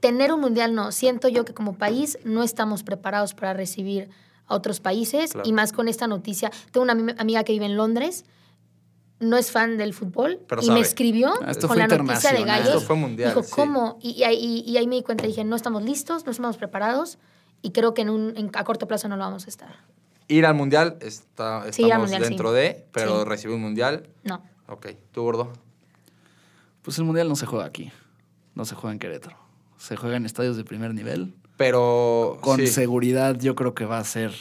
[0.00, 4.10] Tener un mundial no, siento yo que como país no estamos preparados para recibir
[4.46, 5.48] a otros países Claro.
[5.48, 6.50] y más con esta noticia.
[6.70, 8.24] Tengo una ami- amiga que vive en Londres,
[9.20, 10.80] no es fan del fútbol Pero y sabe.
[10.80, 12.46] me escribió Ah, esto con fue la noticia de internacional.
[12.46, 12.74] Gallos.
[12.74, 13.52] Esto fue mundial, Dijo, sí.
[13.54, 13.98] ¿cómo?
[14.02, 17.18] Y, y ahí- y ahí me di cuenta, dije, no estamos listos, no estamos preparados
[17.62, 19.76] y creo que en un, en- a corto plazo no lo vamos a estar.
[20.28, 22.56] Ir al mundial, está, estamos Sí, ir al mundial, dentro sí.
[22.56, 23.28] de, pero Sí.
[23.28, 24.42] recibir un mundial, No.
[24.68, 24.88] ok.
[25.12, 25.52] ¿Tú, gordo?
[26.82, 27.90] Pues el Mundial no se juega aquí.
[28.54, 29.38] No se juega en Querétaro.
[29.78, 31.34] Se juega en estadios de primer nivel.
[31.56, 32.38] Pero...
[32.40, 32.66] Con sí.
[32.66, 34.32] seguridad yo creo que va a ser...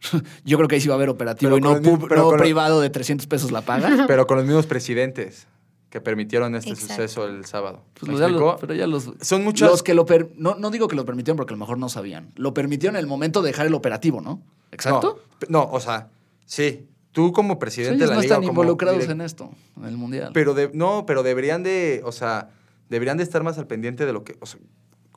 [0.44, 2.80] yo creo que ahí sí va a haber operativo Pero y no, pero el- privado
[2.80, 4.04] de 300 pesos la paga.
[4.08, 5.46] Pero con los mismos presidentes
[5.90, 6.94] que permitieron este Exacto.
[6.94, 7.82] suceso el sábado.
[7.94, 8.56] Pues ¿Me los- ya los- explico?
[8.60, 9.10] pero ya los...
[9.20, 10.06] Son muchas- Los que lo...
[10.06, 12.30] per- no, no digo que lo permitieron porque a lo mejor no sabían.
[12.36, 14.40] Lo permitieron en el momento de dejar el operativo, ¿no?
[14.70, 15.20] Exacto.
[15.48, 16.08] No, no, o sea,
[16.46, 16.86] sí.
[17.12, 18.34] Tú como presidente ellos de la no liga...
[18.36, 20.30] están como involucrados direct- en esto, en el Mundial.
[20.32, 22.50] Pero de, no, pero deberían de, o sea,
[22.88, 24.60] deberían de estar más al pendiente de lo que, o sea,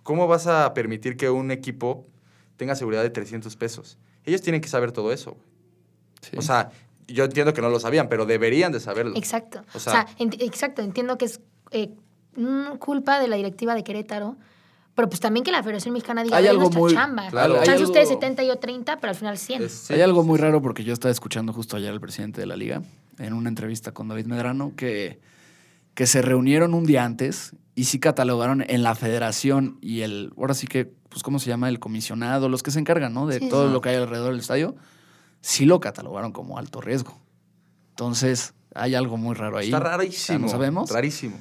[0.03, 2.05] ¿cómo vas a permitir que un equipo
[2.57, 3.97] tenga seguridad de 300 pesos?
[4.25, 5.35] Ellos tienen que saber todo eso.
[6.21, 6.37] Sí.
[6.37, 6.69] O sea,
[7.07, 9.15] yo entiendo que no lo sabían, pero deberían de saberlo.
[9.17, 9.63] Exacto.
[9.73, 11.89] O O sea- ent- exacto, entiendo que es eh,
[12.35, 14.37] mm, culpa de la directiva de Querétaro,
[14.95, 17.27] pero pues también que la Federación Mexicana diga, Hay "Ve algo nuestra muy- chamba.
[17.29, 17.53] claro.
[17.55, 19.63] Hay Chance algo- ustedes 70 y yo 30, pero al final 100.
[19.63, 20.43] Es- sí, Hay algo sí, muy sí.
[20.43, 22.83] raro porque yo estaba escuchando justo ayer al presidente de la liga
[23.17, 25.19] en una entrevista con David Medrano que,
[25.93, 30.53] que se reunieron un día antes y sí catalogaron en la federación y el, ahora
[30.53, 31.69] sí que, pues, ¿cómo se llama?
[31.69, 33.27] El comisionado, los que se encargan, ¿no?
[33.27, 33.73] De Sí, todo sí.
[33.73, 34.75] lo que hay alrededor del estadio,
[35.41, 37.17] sí lo catalogaron como alto riesgo.
[37.89, 39.65] Entonces, hay algo muy raro ahí.
[39.65, 40.39] Está rarísimo.
[40.39, 40.89] no sabemos.
[40.89, 41.37] Rarísimo.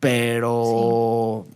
[0.00, 1.46] Pero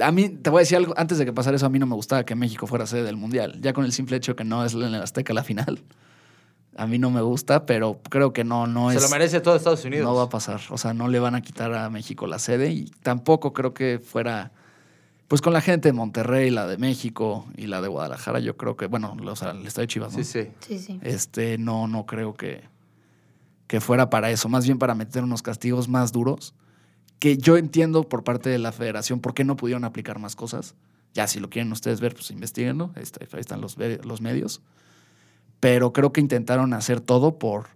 [0.00, 1.86] a mí, te voy a decir algo, antes de que pasara eso, a mí no
[1.86, 3.58] me gustaba que México fuera sede del Mundial.
[3.60, 5.82] Ya con el simple hecho que no es en el Azteca la final.
[6.76, 9.02] A mí no me gusta, pero creo que no, no Se es...
[9.02, 10.04] lo merece todo Estados Unidos.
[10.06, 10.60] No va a pasar.
[10.70, 13.98] O sea, no le van a quitar a México la sede y tampoco creo que
[13.98, 14.52] fuera...
[15.28, 18.76] Pues con la gente de Monterrey, la de México y la de Guadalajara, yo creo
[18.76, 20.22] que, bueno, o sea, el estadio de Chivas, ¿no?
[20.22, 20.50] Sí, sí.
[20.60, 21.00] Sí, sí.
[21.02, 22.62] Este, no, no creo que,
[23.66, 24.48] que fuera para eso.
[24.48, 26.54] Más bien para meter unos castigos más duros.
[27.18, 30.74] Que yo entiendo por parte de la federación por qué no pudieron aplicar más cosas.
[31.14, 32.92] Ya, si lo quieren ustedes ver, pues investiguenlo.
[32.94, 34.60] Ahí, está- ahí están los, los medios.
[35.60, 37.68] Pero creo que intentaron hacer todo por,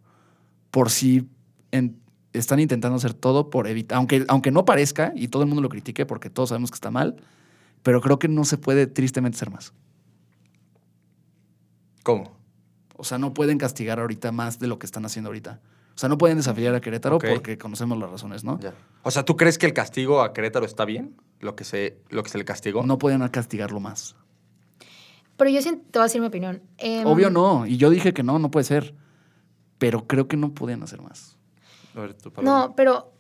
[0.71, 1.29] por si
[1.73, 1.99] en-
[2.33, 5.69] están intentando hacer todo por evitar, aunque, aunque no parezca y todo el mundo lo
[5.69, 7.17] critique porque todos sabemos que está mal,
[7.83, 9.73] pero creo que no se puede tristemente hacer más.
[12.03, 12.33] ¿Cómo?
[12.97, 15.61] O sea, no pueden castigar ahorita más de lo que están haciendo ahorita.
[15.95, 18.59] O sea, no pueden desafiar a Querétaro porque conocemos las razones, ¿no?
[18.61, 18.73] Ya.
[19.03, 21.15] O sea, ¿tú crees que el castigo a Querétaro está bien?
[21.41, 22.83] Lo que se, lo que se le castigó.
[22.85, 24.17] No pueden castigarlo más.
[25.41, 26.61] Pero yo siento, te voy a decir mi opinión.
[26.77, 27.65] Em, Obvio no.
[27.67, 28.95] Y yo dije que no, no puede ser.
[29.79, 31.39] Pero creo que no podían hacer más.
[31.97, 32.67] A ver, tú, Paloma.
[32.67, 33.11] No, pero,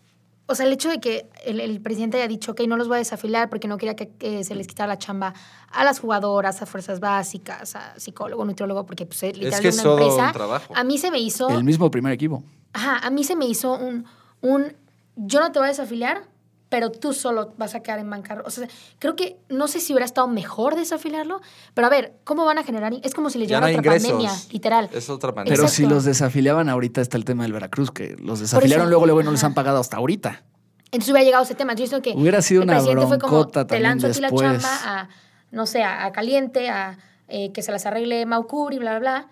[0.44, 2.96] o sea, el hecho de que el, el presidente haya dicho, ok, no los voy
[2.96, 5.33] a desafilar porque no quería que, que se les quitara la chamba
[5.72, 9.74] a las jugadoras, a fuerzas básicas, a psicólogo, nutriólogo, porque pues, es literal que es
[9.76, 10.26] una todo empresa.
[10.26, 10.74] un trabajo.
[10.76, 12.44] A mí se me hizo, El mismo primer equipo.
[12.74, 14.04] ajá, a mí se me hizo un,
[14.42, 14.74] un,
[15.16, 16.28] yo no te voy a desafiliar,
[16.70, 18.48] pero tú solo vas a quedar en bancarrota.
[18.48, 18.66] O sea,
[18.98, 21.40] creo que, no sé si hubiera estado mejor desafiliarlo,
[21.74, 22.94] pero a ver, ¿cómo van a generar?
[23.02, 24.09] Es como si les no llegara otra ingresos.
[24.09, 24.88] pandemia, literal.
[24.92, 25.56] Es otra pandemia.
[25.56, 25.88] Pero Exacto.
[25.88, 29.24] si los desafiliaban ahorita está el tema del Veracruz, que los desafiliaron luego, luego y
[29.24, 30.44] no les han pagado hasta ahorita.
[30.92, 31.74] Entonces hubiera llegado ese tema.
[31.74, 34.30] Yo siento que Hubiera sido el una presidente fue como, te lanzo a ti la
[34.30, 35.09] chamba a,
[35.50, 39.00] no sé, a, a Caliente, a eh, que se las arregle Maucur y bla, bla,
[39.00, 39.28] bla.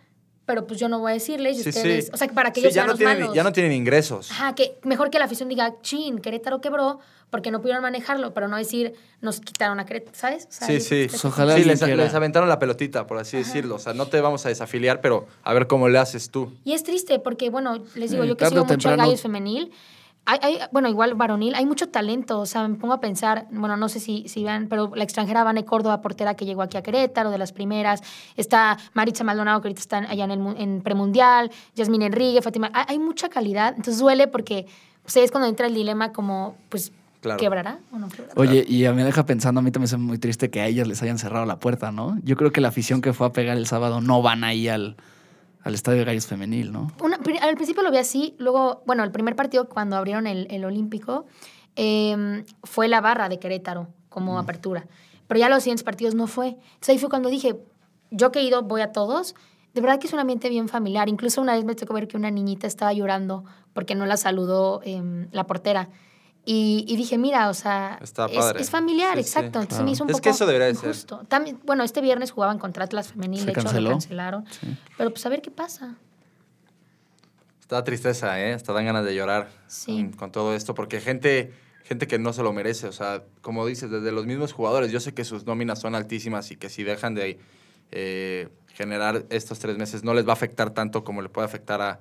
[0.49, 2.07] Pero pues yo no voy a decirles y Sí, ustedes...
[2.07, 2.11] sí.
[2.13, 3.35] O sea, para que Sí, ellos ya sean no, los tienen, malos.
[3.37, 4.31] ya no tienen ingresos.
[4.33, 8.49] Ajá, que mejor que la afición diga, chin, Querétaro quebró porque no pudieron manejarlo, pero
[8.49, 10.47] no decir, nos quitaron a Querétaro, ¿sabes?
[10.49, 11.07] O sea, Sí, sí.
[11.11, 11.83] Pues ojalá Sí, les,
[12.15, 13.75] aventaron la pelotita, por así decirlo.
[13.75, 16.51] O sea, no te vamos a desafiliar, pero a ver cómo le haces tú.
[16.65, 19.03] Y es triste porque, bueno, les digo, Sí, yo que sigo mucho temprano.
[19.05, 19.71] Gallos femenil,
[20.31, 23.77] hay, hay- bueno, igual varonil, hay mucho talento, o sea, me pongo a pensar, bueno,
[23.79, 26.83] no sé si, si vean, pero la extranjera Vane Córdoba, portera que llegó aquí a
[26.83, 28.03] Querétaro, de las primeras,
[28.37, 32.85] está Maritza Maldonado, que ahorita está allá en, el, en premundial, Yasmín Enrique, Fátima, hay,
[32.88, 34.67] hay mucha calidad, entonces duele porque,
[35.03, 37.41] pues es cuando entra el dilema como, pues, Claro.
[37.41, 38.35] ¿quebrará o no quebrará?
[38.37, 40.67] Oye, y a mí me deja pensando, a mí también es muy triste que a
[40.67, 42.17] ellas les hayan cerrado la puerta, ¿no?
[42.23, 44.95] Yo creo que la afición que fue a pegar el sábado no van ahí al,
[45.62, 46.90] al estadio de Gallos Femenil, ¿no?
[47.03, 50.64] Una- al principio lo vi así, luego, bueno, el primer partido cuando abrieron el, el
[50.64, 51.27] Olímpico
[51.77, 54.87] eh, fue la barra de Querétaro como apertura,
[55.27, 56.49] pero ya los siguientes partidos no fue.
[56.49, 57.57] Entonces ahí fue cuando dije,
[58.11, 59.35] yo que he ido, voy a todos.
[59.75, 61.09] De verdad que es un ambiente bien familiar.
[61.09, 63.44] Incluso una vez me tocó ver que una niñita estaba llorando
[63.75, 65.90] porque no la saludó eh, la portera.
[66.51, 68.63] Y, y dije, mira, o sea, Está es, padre.
[68.63, 69.59] es familiar, Sí, sí, exacto.
[69.61, 69.85] Entonces claro.
[69.85, 70.85] me hizo un Es poco que eso debería ser.
[70.89, 71.19] injusto.
[71.29, 73.83] También, bueno, este viernes jugaban contra Atlas Femenil, Se de hecho canceló.
[73.91, 74.45] lo cancelaron.
[74.49, 74.75] Sí.
[74.97, 75.97] Pero pues a ver qué pasa.
[77.61, 78.55] Está tristeza, ¿eh?
[78.55, 80.05] Hasta dan ganas de llorar Sí.
[80.05, 81.53] con, con todo esto, porque gente,
[81.85, 85.01] gente que no se lo merece, o sea, como dices, desde los mismos jugadores, yo
[85.01, 87.39] sé que sus nóminas son altísimas y que si dejan de
[87.91, 91.83] eh, generar estos tres meses no les va a afectar tanto como le puede afectar
[91.83, 92.01] a,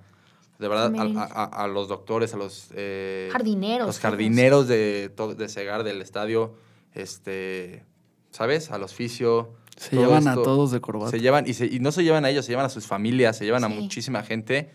[0.59, 2.69] de verdad, a, a- a los doctores, a los...
[2.73, 6.55] eh, Jardineros, Los jardineros de, de Segar, del estadio,
[6.93, 7.83] este,
[8.31, 8.71] ¿sabes?
[8.71, 9.53] Al fisio.
[9.75, 11.11] Se llevan a todos de corbata.
[11.11, 13.37] Se llevan, y, se- y no se llevan a ellos, se llevan a sus familias,
[13.37, 14.71] se llevan a muchísima gente.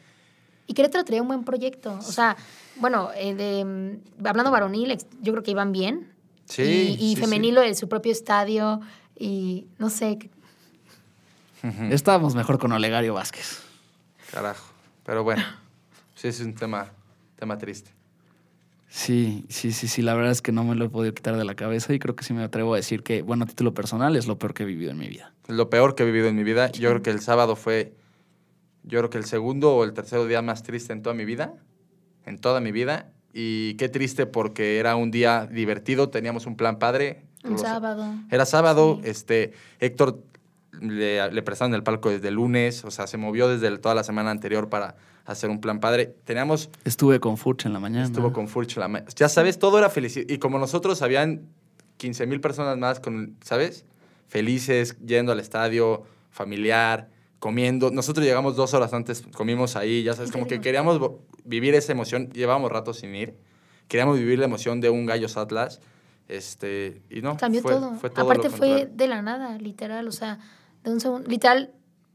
[0.69, 1.93] Y Querétaro traía un buen proyecto.
[1.99, 2.37] O sea,
[2.77, 6.13] bueno, eh, de, mm, hablando varonil, yo creo que iban bien.
[6.45, 8.81] Sí, Y, y sí, femenil, su propio estadio.
[9.19, 10.19] Y no sé.
[11.91, 13.61] Estábamos mejor con Olegario Vázquez.
[14.31, 14.65] Carajo.
[15.05, 15.43] Pero bueno,
[16.15, 16.93] sí es un tema,
[17.37, 17.91] tema triste.
[18.89, 21.45] Sí, sí, sí, sí, la verdad es que no me lo he podido quitar de
[21.45, 24.17] la cabeza y creo que sí me atrevo a decir que, bueno, a título personal
[24.17, 25.33] es lo peor que he vivido en mi vida.
[25.49, 26.71] Lo peor que he vivido en mi vida.
[26.73, 27.95] Yo creo que el sábado fue,
[28.83, 31.55] yo creo que el segundo o el tercer día más triste en toda mi vida.
[32.27, 33.11] En toda mi vida.
[33.33, 37.23] Y qué triste porque era un día divertido, teníamos un plan padre.
[37.45, 38.05] Un sábado.
[38.31, 39.09] Era sábado, Sí.
[39.09, 40.23] este, Héctor
[40.83, 43.95] le, le prestaron el palco desde el lunes, o sea, se movió desde el- toda
[43.95, 46.15] la semana anterior para hacer un plan padre.
[46.25, 48.05] Teníamos, Estuve con Furch en la mañana.
[48.05, 50.27] estuvo con Furch la ma- Ya sabes, todo era felicidad.
[50.29, 51.49] Y como nosotros habían
[51.97, 53.85] 15 mil personas más, con, ¿sabes?
[54.29, 57.91] Felices, yendo al estadio, familiar, comiendo.
[57.91, 61.01] Nosotros llegamos dos horas antes, comimos ahí, ya sabes, como que queríamos
[61.45, 62.31] vivir esa emoción.
[62.31, 63.37] Llevábamos rato sin ir.
[63.89, 65.81] Queríamos vivir la emoción de un Gallos Atlas.
[66.29, 67.95] Este, y no, Cambió fue, todo.
[67.97, 70.09] fue todo Aparte fue de la nada, literal.
[70.09, 70.39] O sea,
[70.85, 71.29] de un segundo.
[71.29, 71.71] Literal,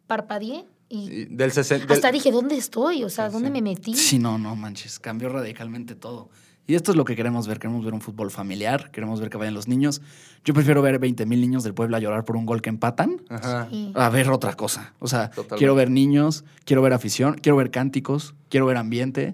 [0.07, 1.93] parpadeé y Del 60.
[1.93, 3.03] hasta dije, ¿dónde estoy?
[3.03, 3.53] O sea, Sí, ¿dónde sí.
[3.53, 3.93] me metí?
[3.93, 6.29] Sí, no, no manches, cambió radicalmente todo.
[6.69, 9.37] Y esto es lo que queremos ver, queremos ver un fútbol familiar, queremos ver que
[9.37, 10.01] vayan los niños.
[10.43, 13.21] Yo prefiero ver 20 mil niños del pueblo a llorar por un gol que empatan
[13.29, 13.67] Ajá.
[13.69, 13.91] Sí.
[13.95, 14.93] a ver otra cosa.
[14.99, 15.55] O sea, Totalmente.
[15.57, 19.33] quiero ver niños, quiero ver afición, quiero ver cánticos, quiero ver ambiente,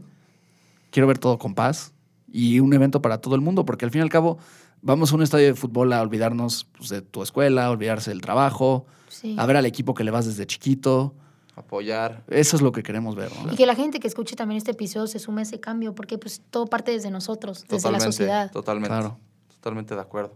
[0.91, 1.93] quiero ver todo con paz
[2.32, 4.38] y un evento para todo el mundo, porque al fin y al cabo
[4.84, 8.86] vamos a un estadio de fútbol a olvidarnos pues, de tu escuela, olvidarse del trabajo,
[9.08, 9.36] Sí.
[9.39, 11.15] a ver al equipo que le vas desde chiquito.
[11.56, 12.24] Apoyar.
[12.30, 13.54] Eso es lo que queremos ver, ¿no?
[13.54, 16.17] Y que la gente que escuche también este episodio se sume a ese cambio, porque
[16.17, 18.52] pues todo parte desde nosotros, desde la sociedad.
[18.52, 18.89] Totalmente.
[18.89, 19.17] Claro.
[19.56, 20.36] Totalmente de acuerdo.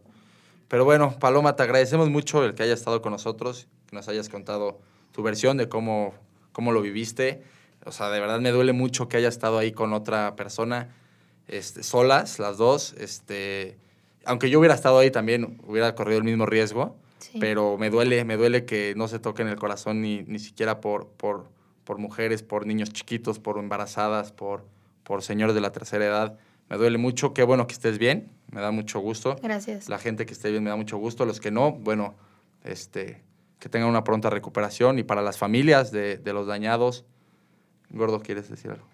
[0.68, 4.30] Pero bueno, Paloma, te agradecemos mucho el que hayas estado con nosotros, que nos hayas
[4.30, 4.80] contado
[5.12, 6.14] tu versión de cómo,
[6.52, 7.44] cómo lo viviste.
[7.86, 10.94] O sea, de verdad me duele mucho que hayas estado ahí con otra persona,
[11.48, 12.94] este, solas, las dos.
[13.00, 13.78] Este,
[14.28, 16.96] aunque yo hubiera estado ahí también, hubiera corrido el mismo riesgo.
[17.20, 17.40] Sí.
[17.40, 21.08] Pero me duele, me duele que no se toquen el corazón ni, ni siquiera por,
[21.08, 21.50] por,
[21.84, 24.66] por mujeres, por niños chiquitos, por embarazadas, por,
[25.04, 26.38] por señores de la tercera edad.
[26.70, 29.36] Me duele mucho, qué bueno que estés bien, me da mucho gusto.
[29.42, 29.90] Gracias.
[29.90, 32.16] La gente que esté bien me da mucho gusto, los que no, bueno,
[32.64, 33.24] este,
[33.58, 37.06] que tengan una pronta recuperación y para las familias de, de los dañados.
[37.90, 38.86] Gordo, ¿quieres decir algo?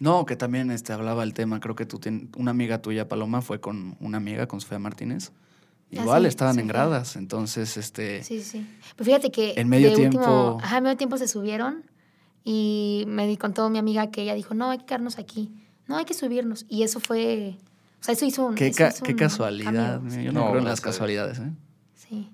[0.00, 3.42] No, que también este, hablaba el tema, creo que tú tien- una amiga tuya, Paloma,
[3.42, 5.30] fue con una amiga, con Sofía Martínez.
[5.92, 8.66] Ah, Igual sí, estaban en gradas, entonces, este, Sí, sí.
[8.96, 11.84] Pues fíjate que En medio de último, tiempo- ajá, en medio tiempo se subieron
[12.44, 15.52] y me di contó mi amiga que ella dijo, no, hay que quedarnos aquí,
[15.86, 16.64] no, hay que subirnos.
[16.68, 17.56] Y eso fue,
[18.00, 18.54] o sea, eso hizo un...
[18.54, 20.00] qué, eso ca- hizo qué un casualidad.
[20.02, 21.50] Yo no, No, creo en las casualidades, ¿eh?
[21.94, 22.30] Sí.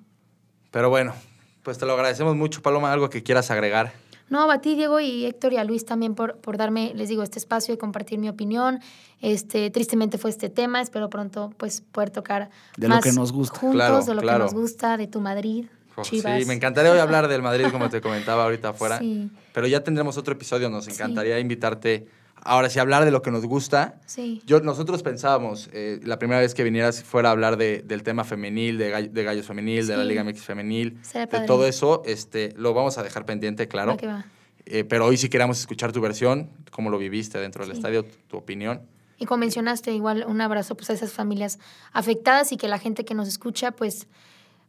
[0.70, 1.14] Pero bueno,
[1.62, 2.92] pues te lo agradecemos mucho, Paloma.
[2.92, 3.92] ¿Algo que quieras agregar?
[4.28, 7.22] No, a ti, Diego, y Héctor y a Luis también por, por darme, les digo,
[7.22, 8.80] este espacio y compartir mi opinión.
[9.20, 13.32] Este, tristemente fue este tema, espero pronto pues poder tocar De lo más que nos
[13.32, 13.58] gusta.
[13.58, 14.38] juntos, Claro, de lo claro.
[14.38, 15.66] que nos gusta, de tu Madrid,
[15.98, 16.38] Oh, Chivas.
[16.42, 18.98] Sí, me encantaría hoy hablar del Madrid, como te comentaba ahorita afuera.
[18.98, 19.30] Sí.
[19.54, 20.68] Pero ya tendremos otro episodio.
[20.68, 20.90] Nos Sí.
[20.90, 22.06] encantaría invitarte
[22.46, 24.00] ahora sí a hablar de lo que nos gusta.
[24.06, 24.40] Sí.
[24.46, 28.24] Yo, nosotros pensábamos, eh, la primera vez que vinieras fuera a hablar de- del tema
[28.24, 30.04] femenil, de, gall- de gallos femenil, de la.
[30.04, 33.96] Liga MX femenil, de todo eso, este, lo vamos a dejar pendiente, claro.
[34.04, 34.24] Va.
[34.64, 37.78] Eh, pero hoy sí queremos escuchar tu versión, cómo lo viviste dentro del Sí.
[37.78, 38.82] estadio, tu, tu opinión.
[39.18, 41.58] Y como mencionaste, igual un abrazo pues, a esas familias
[41.92, 44.08] afectadas y que la gente que nos escucha, pues,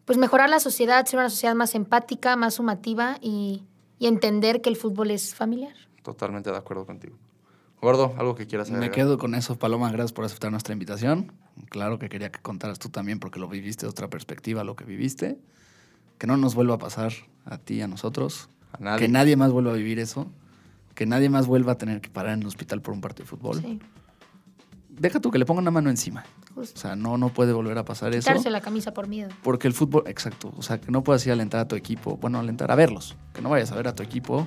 [0.05, 3.63] pues mejorar la sociedad, ser una sociedad más empática, más sumativa y,
[3.99, 5.73] y entender que el fútbol es familiar.
[6.03, 7.17] Totalmente de acuerdo contigo.
[7.87, 8.89] Gordo, algo que quieras agregar.
[8.89, 9.89] Me quedo con eso, Paloma.
[9.93, 11.31] Gracias por aceptar nuestra invitación.
[11.69, 14.83] Claro que quería que contaras tú también, porque lo viviste de otra perspectiva, lo que
[14.83, 15.39] viviste.
[16.17, 17.13] Que no nos vuelva a pasar
[17.45, 18.49] a ti, a nosotros.
[18.73, 19.05] A nadie.
[19.05, 20.27] Que nadie más vuelva a vivir eso.
[20.95, 23.29] Que nadie más vuelva a tener que parar en el hospital por un partido de
[23.29, 23.61] fútbol.
[23.61, 23.79] Sí,
[24.89, 26.25] Deja tú que le pongan una mano encima.
[26.51, 26.81] O justo.
[26.81, 28.27] sea, no, no puede volver a pasar eso.
[28.27, 29.29] Quitarse la camisa por miedo.
[29.43, 30.53] Porque el fútbol, exacto.
[30.57, 32.17] O sea, que no puedas ir a alentar a tu equipo.
[32.17, 33.15] Bueno, alentar a verlos.
[33.33, 34.45] Que no vayas a ver a tu equipo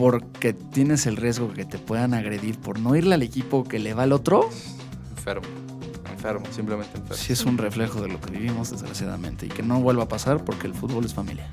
[0.00, 3.92] porque tienes el riesgo que te puedan agredir por no irle al equipo que le
[3.92, 4.48] va al otro.
[5.10, 5.46] Enfermo.
[6.10, 7.22] Enfermo, simplemente enfermo.
[7.22, 9.44] Sí es un reflejo de lo que vivimos, desgraciadamente.
[9.44, 11.50] Y que no vuelva a pasar porque el fútbol es familia.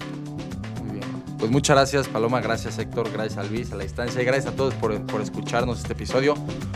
[0.81, 1.05] Muy bien.
[1.37, 2.39] Pues muchas gracias, Paloma.
[2.39, 3.11] Gracias, Héctor.
[3.11, 4.21] Gracias a Luis, a la distancia.
[4.21, 6.35] Y gracias a todos por, por escucharnos este episodio.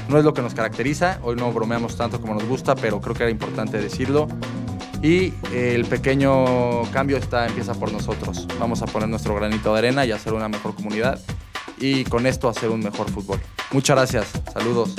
[0.09, 1.21] No es lo que nos caracteriza.
[1.23, 4.27] Hoy no bromeamos tanto como nos gusta, pero creo que era importante decirlo.
[5.01, 8.45] Y eh, el pequeño cambio está, empieza por nosotros.
[8.59, 11.17] Vamos a poner nuestro granito de arena y hacer una mejor comunidad.
[11.81, 13.41] Y con esto hacer un mejor fútbol.
[13.71, 14.27] Muchas gracias.
[14.53, 14.95] Saludos.